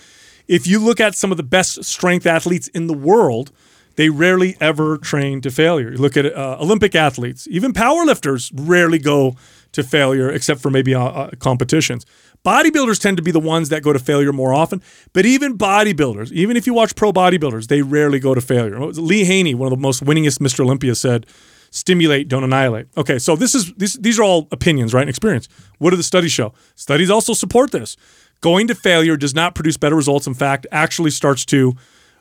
[0.49, 3.51] if you look at some of the best strength athletes in the world,
[3.97, 5.91] they rarely ever train to failure.
[5.91, 9.37] You look at uh, Olympic athletes, even powerlifters rarely go
[9.73, 12.07] to failure, except for maybe uh, uh, competitions.
[12.45, 14.83] Bodybuilders tend to be the ones that go to failure more often,
[15.15, 18.79] but even bodybuilders, even if you watch pro bodybuilders, they rarely go to failure.
[18.79, 20.61] Lee Haney, one of the most winningest Mr.
[20.61, 21.27] Olympia, said,
[21.71, 22.87] stimulate, don't annihilate.
[22.97, 25.03] Okay, so this is these these are all opinions, right?
[25.03, 25.49] And experience.
[25.79, 26.53] What do the studies show?
[26.75, 27.97] Studies also support this.
[28.41, 30.27] Going to failure does not produce better results.
[30.27, 31.75] In fact, actually starts to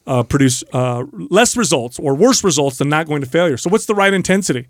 [0.07, 3.57] uh, produce uh, less results or worse results than not going to failure.
[3.57, 4.67] So, what's the right intensity?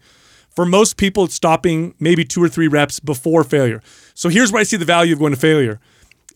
[0.55, 3.81] For most people, it's stopping maybe two or three reps before failure.
[4.13, 5.79] So, here's where I see the value of going to failure.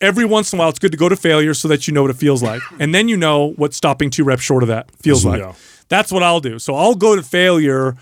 [0.02, 2.04] Every once in a while, it's good to go to failure so that you know
[2.04, 2.62] what it feels like.
[2.80, 5.40] And then you know what stopping two reps short of that feels like.
[5.90, 6.60] That's what I'll do.
[6.60, 7.96] So, I'll go to failure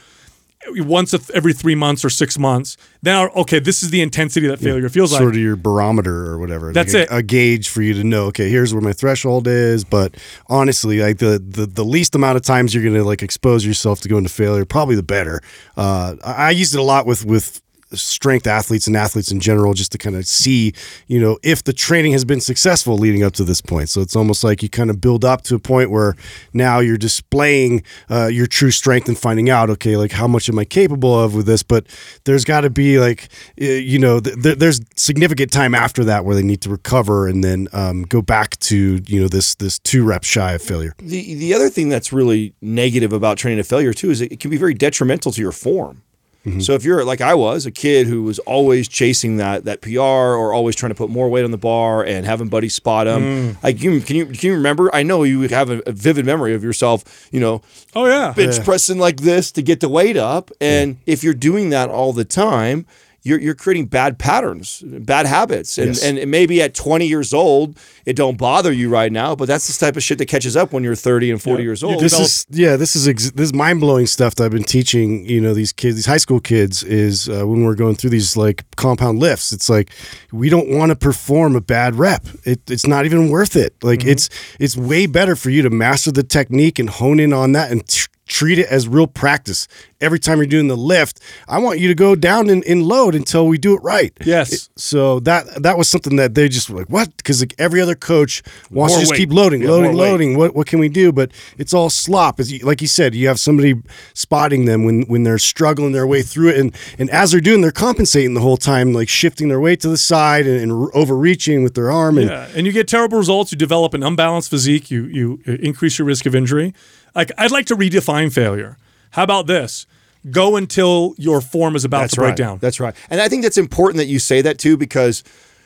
[0.77, 4.47] once a th- every three months or six months, Now, okay, this is the intensity
[4.47, 5.21] that failure feels like.
[5.21, 6.73] sort of your barometer or whatever.
[6.73, 7.19] That's like a, it.
[7.19, 8.25] A gauge for you to know.
[8.25, 9.83] Okay, here's where my threshold is.
[9.83, 10.15] But
[10.47, 14.09] honestly, like the the, the least amount of times you're gonna like expose yourself to
[14.09, 15.41] going to failure, probably the better.
[15.77, 17.61] Uh, I, I used it a lot with with
[17.99, 20.73] strength athletes and athletes in general just to kind of see
[21.07, 23.89] you know if the training has been successful leading up to this point.
[23.89, 26.15] So it's almost like you kind of build up to a point where
[26.53, 30.59] now you're displaying uh, your true strength and finding out okay like how much am
[30.59, 31.63] i capable of with this?
[31.63, 31.87] But
[32.25, 36.35] there's got to be like you know th- th- there's significant time after that where
[36.35, 40.03] they need to recover and then um, go back to you know this this two
[40.03, 40.93] reps shy of failure.
[40.99, 44.51] The the other thing that's really negative about training to failure too is it can
[44.51, 46.01] be very detrimental to your form.
[46.45, 46.59] Mm-hmm.
[46.59, 49.99] So if you're like I was, a kid who was always chasing that that PR
[49.99, 53.21] or always trying to put more weight on the bar and having buddies spot him,
[53.21, 53.63] mm.
[53.63, 54.93] like you can you can you remember?
[54.93, 57.61] I know you have a, a vivid memory of yourself, you know,
[57.95, 61.69] oh yeah, bench pressing like this to get the weight up, and if you're doing
[61.71, 62.85] that all the time.
[63.27, 66.03] You're, you're creating bad patterns, bad habits, and Yes.
[66.03, 69.85] and maybe at 20 years old it don't bother you right now, but that's the
[69.85, 71.67] type of shit that catches up when you're 30 and 40 Yeah.
[71.69, 71.99] years old.
[71.99, 75.25] this develop- is yeah this is ex- this mind blowing stuff that I've been teaching
[75.27, 78.37] you know these kids these high school kids is uh, when we're going through these
[78.37, 79.89] like compound lifts it's like
[80.31, 84.01] we don't want to perform a bad rep it, it's not even worth it like
[84.01, 84.09] Mm-hmm.
[84.09, 87.71] it's it's way better for you to master the technique and hone in on that
[87.71, 87.81] and
[88.27, 89.67] treat it as real practice
[90.01, 93.13] every time you're doing the lift I want you to go down and, in load
[93.15, 94.69] until we do it right Yes.
[94.75, 97.95] so that that was something that they just were like what because like every other
[97.95, 99.17] coach wants More to just weight.
[99.19, 99.97] keep loading Yeah, loading weight.
[99.97, 101.11] loading what what can we do?
[101.11, 102.39] But it's all slop.
[102.39, 103.75] As you, like you said, you have somebody
[104.13, 107.61] spotting them when when they're struggling their way through it, and and as they're doing,
[107.61, 111.63] they're compensating the whole time, like shifting their weight to the side and, and overreaching
[111.63, 112.17] with their arm.
[112.17, 113.51] And Yeah, and you get terrible results.
[113.51, 114.89] You develop an unbalanced physique.
[114.91, 116.73] You you increase your risk of injury.
[117.15, 118.77] Like I'd like to redefine failure.
[119.11, 119.87] How about this?
[120.29, 122.37] Go until your form is about to break right.
[122.37, 122.57] down.
[122.57, 122.95] That's right.
[123.09, 125.23] And I think that's important that you say that too, because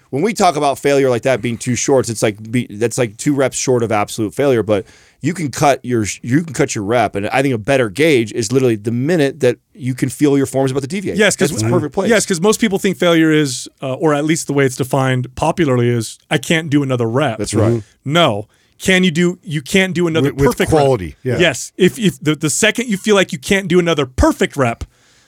[0.09, 3.17] when we talk about failure like that being too short, it's like be, that's like
[3.17, 4.63] two reps short of absolute failure.
[4.63, 4.85] But
[5.21, 8.31] you can cut your you can cut your rep, and I think a better gauge
[8.33, 11.17] is literally the minute that you can feel your form is about to deviate.
[11.17, 12.09] Yes, because it's perfect place.
[12.09, 15.33] Yes, because most people think failure is, uh, or at least the way it's defined
[15.35, 17.37] popularly is, I can't do another rep.
[17.37, 17.83] That's right.
[18.03, 18.47] No,
[18.79, 19.37] can you do?
[19.43, 20.81] You can't do another With- with perfect rep.
[20.81, 21.37] quality, yeah.
[21.39, 24.83] Yes, if if the, the second you feel like you can't do another perfect rep,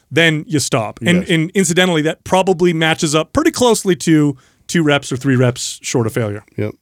[0.10, 1.00] then you stop.
[1.06, 1.30] And Yes.
[1.30, 4.36] and incidentally, that probably matches up pretty closely to
[4.68, 6.44] two reps or three reps short of failure.
[6.58, 6.74] yep.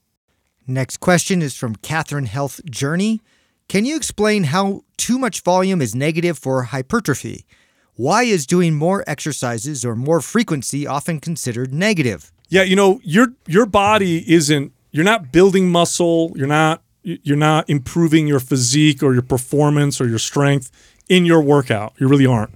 [0.68, 3.22] Next question is from Catherine Health Journey.
[3.68, 7.46] Can you explain how too much volume is negative for hypertrophy?
[7.96, 12.32] Why is doing more exercises or more frequency often considered negative?
[12.50, 17.70] Yeah, you know, your your body isn't you're not building muscle, you're not you're not
[17.70, 20.70] improving your physique or your performance or your strength
[21.08, 21.94] in your workout.
[21.98, 22.52] You really aren't.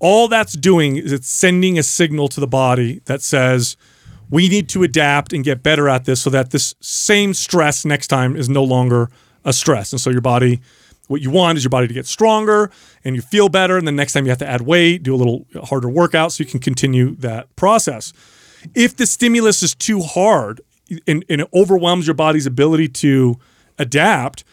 [0.00, 3.76] All that's doing is it's sending a signal to the body that says
[4.30, 8.08] we need to adapt and get better at this so that this same stress next
[8.08, 9.10] time is no longer
[9.44, 9.92] a stress.
[9.92, 10.60] And so your body
[11.06, 12.70] what you want is your body to get stronger
[13.02, 15.16] and you feel better and the next time you have to add weight, do a
[15.16, 18.12] little harder workout so you can continue that process
[18.74, 20.60] if the stimulus is too hard
[21.06, 23.38] and, and it overwhelms your body's ability to
[23.78, 24.44] adapt,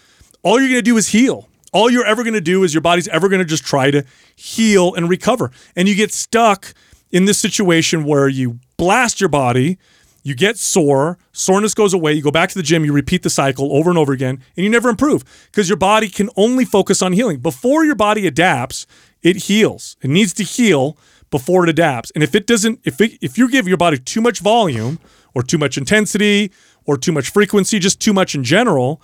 [0.44, 1.50] all you're going to do is heal.
[1.74, 4.06] All you're ever going to do is your body's ever going to just try to
[4.36, 5.52] heal and recover.
[5.76, 6.74] And you get stuck
[7.12, 9.78] in this situation where you blast your body,
[10.24, 13.30] you get sore, soreness goes away, you go back to the gym, you repeat the
[13.30, 17.02] cycle over and over again, and you never improve because your body can only focus
[17.02, 17.40] on healing.
[17.40, 18.88] Before your body adapts,
[19.22, 19.98] it heals.
[20.02, 20.98] It needs to heal
[21.30, 22.12] before it adapts.
[22.16, 25.00] And if it doesn't, if it, if you give your body too much volume
[25.36, 26.52] or too much intensity
[26.86, 29.02] or too much frequency, just too much in general,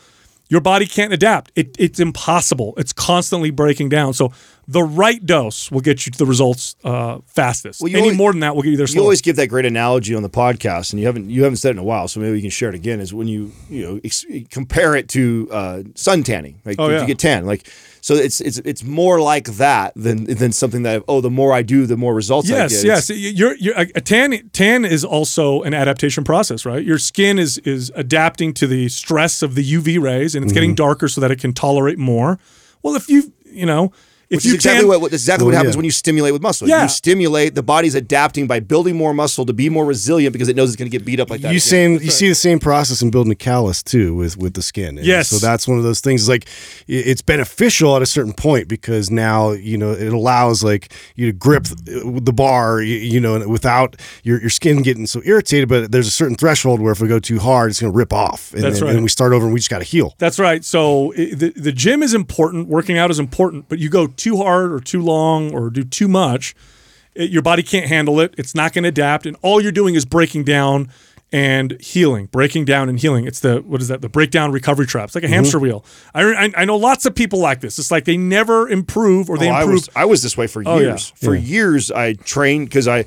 [0.49, 1.51] your body can't adapt.
[1.55, 2.73] It, it's impossible.
[2.77, 4.13] It's constantly breaking down.
[4.13, 4.33] So
[4.67, 7.81] the right dose will get you to the results uh, fastest.
[7.81, 9.65] Well, Any always- more than that will get you there You always give that great
[9.65, 12.19] analogy on the podcast, and you haven't you haven't said it in a while, so
[12.19, 12.99] maybe we can share it again.
[12.99, 17.01] Is when you you know ex- compare it to uh, sun tanning, like Oh, yeah.
[17.01, 17.67] you get tan, like
[18.01, 21.61] so it's it's it's more like that than than something that oh the more I
[21.63, 22.85] do, the more results I Yes, get.
[22.85, 23.09] yes.
[23.09, 26.83] You're, you're, a tan tan is also an adaptation process, right?
[26.83, 30.55] Your skin is is adapting to the stress of the UV rays, and it's Mm-hmm.
[30.55, 32.39] getting darker so that it can tolerate more.
[32.83, 33.91] Well, if you you know
[34.31, 35.77] if you exactly tan, what, what exactly what happens yeah.
[35.77, 36.67] when you stimulate with muscle.
[36.67, 36.83] Yeah.
[36.83, 40.55] You stimulate the body's adapting by building more muscle to be more resilient because it
[40.55, 41.49] knows it's going to get beat up like that.
[41.49, 41.59] You again.
[41.59, 44.97] same you see the same process in building a callus too with with the skin.
[44.97, 45.29] And Yes.
[45.29, 46.29] So that's one of those things.
[46.29, 46.47] Like
[46.87, 51.33] it's beneficial at a certain point because now you know it allows like you to
[51.33, 52.81] grip uh, the bar.
[52.81, 55.67] You, you know without your your skin getting so irritated.
[55.67, 58.13] But there's a certain threshold where if we go too hard, it's going to rip
[58.13, 58.53] off.
[58.53, 58.95] And That's then, right.
[58.95, 60.15] And we start over and we just got to heal.
[60.17, 60.63] That's right.
[60.63, 64.71] So the the gym is important, working out is important, but you go too hard
[64.71, 66.55] or too long or do too much,
[67.15, 68.33] it, your body can't handle it.
[68.37, 70.89] It's not going to adapt, and all you're doing is breaking down
[71.33, 73.25] and healing, breaking down and healing.
[73.25, 74.01] It's the what is that?
[74.01, 75.05] The breakdown recovery trap.
[75.05, 75.33] It's like a Mm-hmm.
[75.35, 75.85] hamster wheel.
[76.13, 77.79] I, I I know lots of people like this.
[77.79, 79.73] It's like they never improve or they Oh, I improve.
[79.75, 80.87] was I was this way for Oh, yeah.
[80.89, 81.13] years.
[81.15, 83.05] For years, I trained because I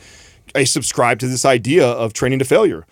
[0.55, 2.87] I subscribed to this idea of training to failure.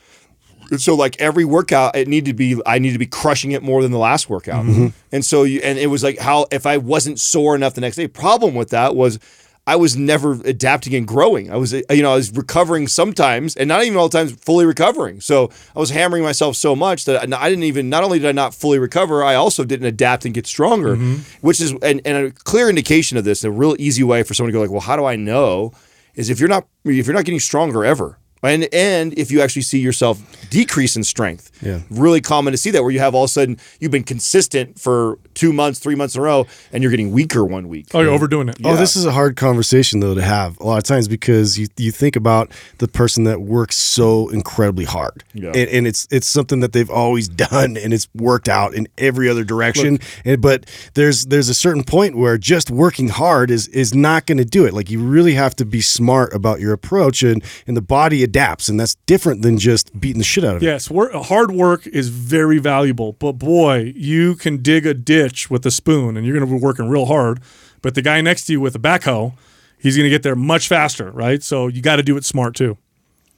[0.73, 3.63] And So like every workout, it needed to be I needed to be crushing it
[3.63, 4.65] more than the last workout.
[4.65, 4.89] Mm-hmm.
[5.13, 7.97] And so you and it was like how if I wasn't sore enough the next
[7.97, 8.09] day.
[8.09, 9.19] Problem with that was.
[9.65, 11.53] I was never adapting and growing.
[11.53, 14.67] I was, you know, I was recovering sometimes, and not even all the times fully
[14.67, 15.21] recovering.
[15.21, 17.89] So I was hammering myself so much that I didn't even.
[17.89, 20.97] Not only did I not fully recover, I also didn't adapt and get stronger,
[21.43, 23.45] which is and, and a clear indication of this.
[23.45, 25.73] A real easy way for someone to go like, well, how do I know?
[26.17, 29.63] Is if you're not if you're not getting stronger ever, and and if you actually
[29.63, 30.21] see yourself
[30.51, 31.51] decrease in strength.
[31.63, 31.81] Yeah.
[31.91, 34.81] really common to see that where you have all of a sudden you've been consistent
[34.81, 37.87] for two months, three months in a row, and you're getting weaker one week.
[37.95, 38.57] oh, you're overdoing it.
[38.65, 41.69] Oh, this is a hard conversation though to have a lot of times because you
[41.77, 45.49] you think about the person that works so incredibly hard, Yeah.
[45.51, 49.29] and, and it's it's something that they've always done and it's worked out in every
[49.29, 49.99] other direction.
[50.25, 54.39] and but there's there's a certain point where just working hard is is not going
[54.39, 54.75] to do it.
[54.75, 58.71] Like you really have to be smart about your approach, and and the body adapts,
[58.71, 60.67] and that's different than just beating the shit out of it.
[60.67, 65.67] Yes, work, hard work is very valuable, but boy, you can dig a ditch with
[65.67, 67.41] a spoon and you're going to be working real hard.
[67.83, 69.35] But the guy next to you with a backhoe,
[69.79, 71.43] he's going to get there much faster, right?
[71.43, 72.79] So you got to do it smart too.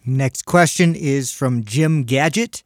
[0.07, 2.63] Next question is from Jim Gadget.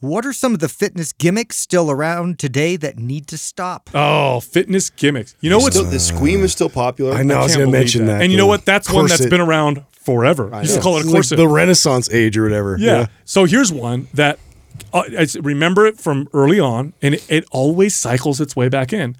[0.00, 3.90] What are some of the fitness gimmicks still around today that need to stop?
[3.94, 5.34] Oh, fitness gimmicks.
[5.40, 7.14] You know what's Still, the squeam is still popular.
[7.14, 7.38] I know.
[7.38, 8.22] I, was going to mention that.
[8.22, 8.64] And you know what?
[8.64, 9.30] That's one that's corset.
[9.30, 10.48] been around forever.
[10.54, 12.76] You used to call it a It's like the Renaissance age or whatever.
[12.78, 13.06] Yeah.
[13.24, 14.38] So here's one that
[14.94, 18.92] uh, I remember it from early on, and it, it always cycles its way back
[18.92, 19.16] in.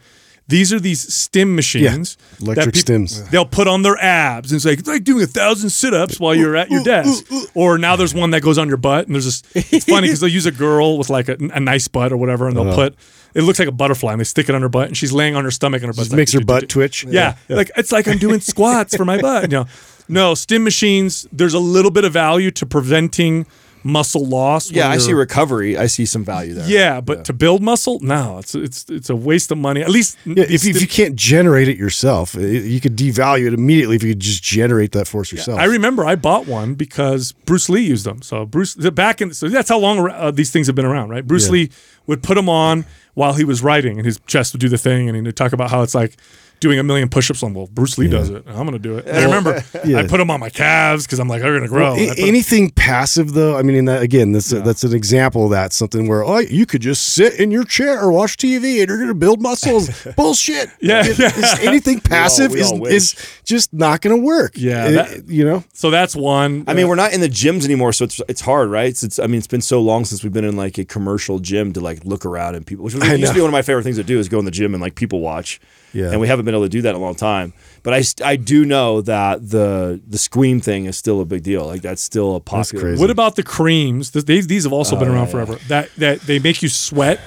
[0.46, 2.16] These are these stim machines.
[2.38, 3.30] that electric peop- stims.
[3.30, 6.34] They'll put on their abs and it's like it's like doing a thousand sit-ups while
[6.34, 7.26] you're at your desk.
[7.54, 9.42] Or now there's one that goes on your butt, and there's this.
[9.72, 12.48] It's funny because they'll use a girl with like a, a nice butt or whatever,
[12.48, 12.94] and they'll put.
[13.34, 15.36] It looks like a butterfly, and they stick it on her butt, and she's laying
[15.36, 17.04] on her stomach, and her butt Just makes her butt twitch.
[17.04, 19.42] yeah, like it's like I'm doing squats for my butt.
[19.42, 19.66] You know,
[20.08, 21.26] no stim machines.
[21.32, 23.46] There's a little bit of value to preventing
[23.84, 24.70] muscle loss.
[24.72, 25.78] yeah, I see recovery.
[25.78, 26.68] I see some value there.
[26.68, 29.80] Yeah, but to build muscle, no, it's it's it's a waste of money.
[29.82, 33.54] At least Yeah, if, you- if you can't generate it yourself, you could devalue it
[33.54, 35.60] immediately if you could just generate that force yourself.
[35.60, 38.20] I remember I bought one because Bruce Lee used them.
[38.20, 41.26] So Bruce back in so that's how long uh, these things have been around, right?
[41.26, 41.52] Bruce Yeah.
[41.52, 41.70] Lee
[42.08, 42.84] would put them on
[43.14, 45.70] while he was writing, and his chest would do the thing, and he'd talk about
[45.70, 46.16] how it's like
[46.60, 47.42] doing a million push-ups.
[47.42, 48.44] On well, Bruce Lee does it.
[48.46, 49.06] I'm gonna do it.
[49.06, 49.98] And I remember uh, Yeah.
[49.98, 51.94] I put them on my calves because I'm like they're gonna grow.
[51.94, 54.82] A- I put 'em- anything passive though, I mean, in that again, that's a, that's
[54.84, 58.10] an example of that something where oh, you could just sit in your chair or
[58.12, 59.88] watch TV and you're going to build muscles.
[60.16, 60.68] Bullshit.
[60.80, 61.26] Yeah, It- yeah.
[61.28, 62.92] it's- anything passive we is all wish.
[62.92, 64.52] is just not going to work.
[64.56, 65.64] Yeah, It- that- you know.
[65.72, 66.64] so that's one.
[66.66, 68.88] I mean, we're not in the gyms anymore, so it's it's hard, right?
[68.88, 71.38] It's, it's I mean, it's been so long since we've been in like a commercial
[71.38, 73.82] gym to like look around and people, which used to be one of my favorite
[73.84, 75.60] things to do is go in the gym and like people watch.
[75.92, 76.10] Yeah.
[76.10, 77.52] And we haven't been able to do that in a long time.
[77.82, 81.64] But I, I do know that the the scream thing is still a big deal.
[81.66, 82.82] Like that's still a popular.
[82.84, 83.00] crazy.
[83.00, 84.10] What about the creams?
[84.10, 85.56] Th- These these have also Oh, been around forever.
[85.68, 87.20] That that they make you sweat,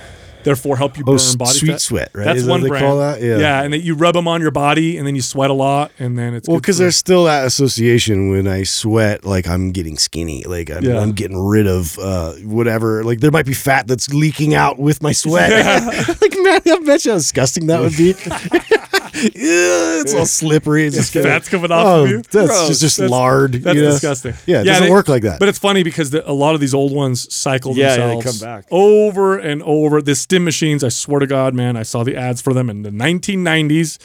[0.43, 1.81] therefore help you burn s- body sweet fat.
[1.81, 2.25] sweat, right?
[2.25, 2.85] That's Is that one what they brand.
[2.85, 3.21] call that?
[3.21, 3.37] Yeah.
[3.37, 5.91] yeah, and then you rub them on your body, and then you sweat a lot,
[5.99, 9.97] and then it's Well, because there's still that association when I sweat, like I'm getting
[9.97, 10.99] skinny, like I'm, Yeah.
[10.99, 13.03] I'm getting rid of uh, whatever.
[13.03, 15.51] Like there might be fat that's leaking out with my sweat.
[16.21, 18.13] like man, I bet you how disgusting that would be.
[19.23, 19.31] Ew,
[20.01, 20.85] it's all slippery.
[20.85, 22.17] It's just fat's coming off oh, of you.
[22.31, 22.67] That's Gross.
[22.67, 23.53] just, just That's- lard.
[23.53, 23.91] That's you know?
[23.91, 24.33] disgusting.
[24.45, 25.39] Yeah, it doesn't they- work like that.
[25.39, 28.13] But it's funny because the, a lot of these old ones cycle Yeah, yeah, they
[28.15, 28.65] themselves come back.
[28.71, 30.01] over and over.
[30.01, 32.81] The stim machines, I swear to God, man, I saw the ads for them in
[32.83, 33.97] the 1990s,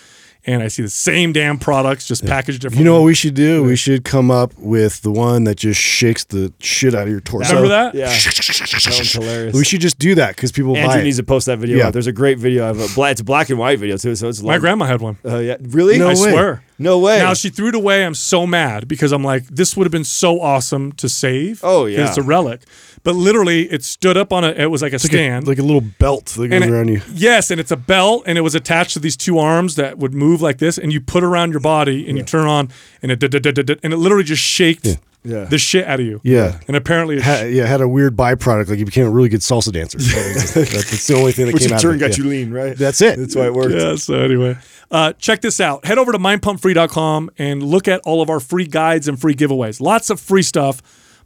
[0.47, 2.79] and I see the same damn products just packaged differently.
[2.85, 3.65] you know what we should do?
[3.65, 7.21] We should come up with the one that just shakes the shit out of your
[7.21, 7.49] torso.
[7.55, 7.95] Remember that?
[7.95, 9.55] Yeah, that one's hilarious.
[9.55, 11.05] We should just do that because people buy Andrew it.
[11.05, 11.79] needs to post that video.
[11.79, 11.87] Yeah.
[11.89, 11.93] Out.
[11.93, 13.13] There's a great video of a black.
[13.13, 14.15] It's a black and white video too.
[14.17, 14.61] So it's My long.
[14.61, 15.19] grandma had one.
[15.25, 15.99] Uh, yeah, really?
[15.99, 16.15] No I way.
[16.15, 16.63] swear.
[16.79, 17.19] No way.
[17.19, 18.05] Now she threw it away.
[18.05, 21.61] I'm so mad because I'm like, this would have been so awesome to save.
[21.63, 22.07] Oh yeah.
[22.07, 22.63] it's a relic.
[23.03, 24.49] But literally, it stood up on a.
[24.51, 26.71] It was like a like a, stand, like a little belt that goes and it-
[26.71, 27.01] around you.
[27.13, 30.13] Yes, and it's a belt, and it was attached to these two arms that would
[30.13, 32.69] move like this, and you put around your body, and you turn on,
[33.03, 34.95] and it, and it literally just shaked Yeah.
[35.27, 36.21] The shit out of you.
[36.23, 36.59] Yeah.
[36.69, 38.69] and apparently, it Ha- yeah, had a weird byproduct.
[38.69, 39.99] Like you became a really good salsa dancer.
[39.99, 42.09] that's, that's the only thing that Which came in out turn of it.
[42.09, 42.25] got yeah.
[42.25, 42.77] you lean, right?
[42.77, 43.19] That's it.
[43.19, 43.75] That's why it worked.
[43.75, 44.57] Yeah, so anyway,
[44.91, 45.85] uh, check this out.
[45.85, 49.81] Head over to mindpumpfree.com and look at all of our free guides and free giveaways.
[49.81, 50.81] Lots of free stuff.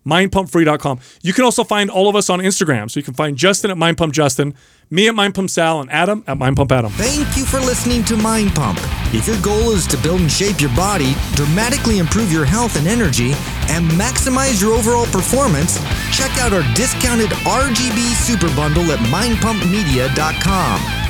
[0.06, 1.00] Mindpumpfree.com.
[1.22, 2.90] You can also find all of us on Instagram.
[2.90, 4.54] So you can find Justin at mindpumpjustin,
[4.90, 6.90] me at mindpumpsal, and Adam at mindpumpadam.
[6.92, 8.78] Thank you for listening to Mind Pump.
[9.12, 12.86] If your goal is to build and shape your body, dramatically improve your health and
[12.86, 13.32] energy,
[13.68, 15.78] and maximize your overall performance,
[16.12, 21.09] check out our discounted RGB Super Bundle at mindpumpmedia.com.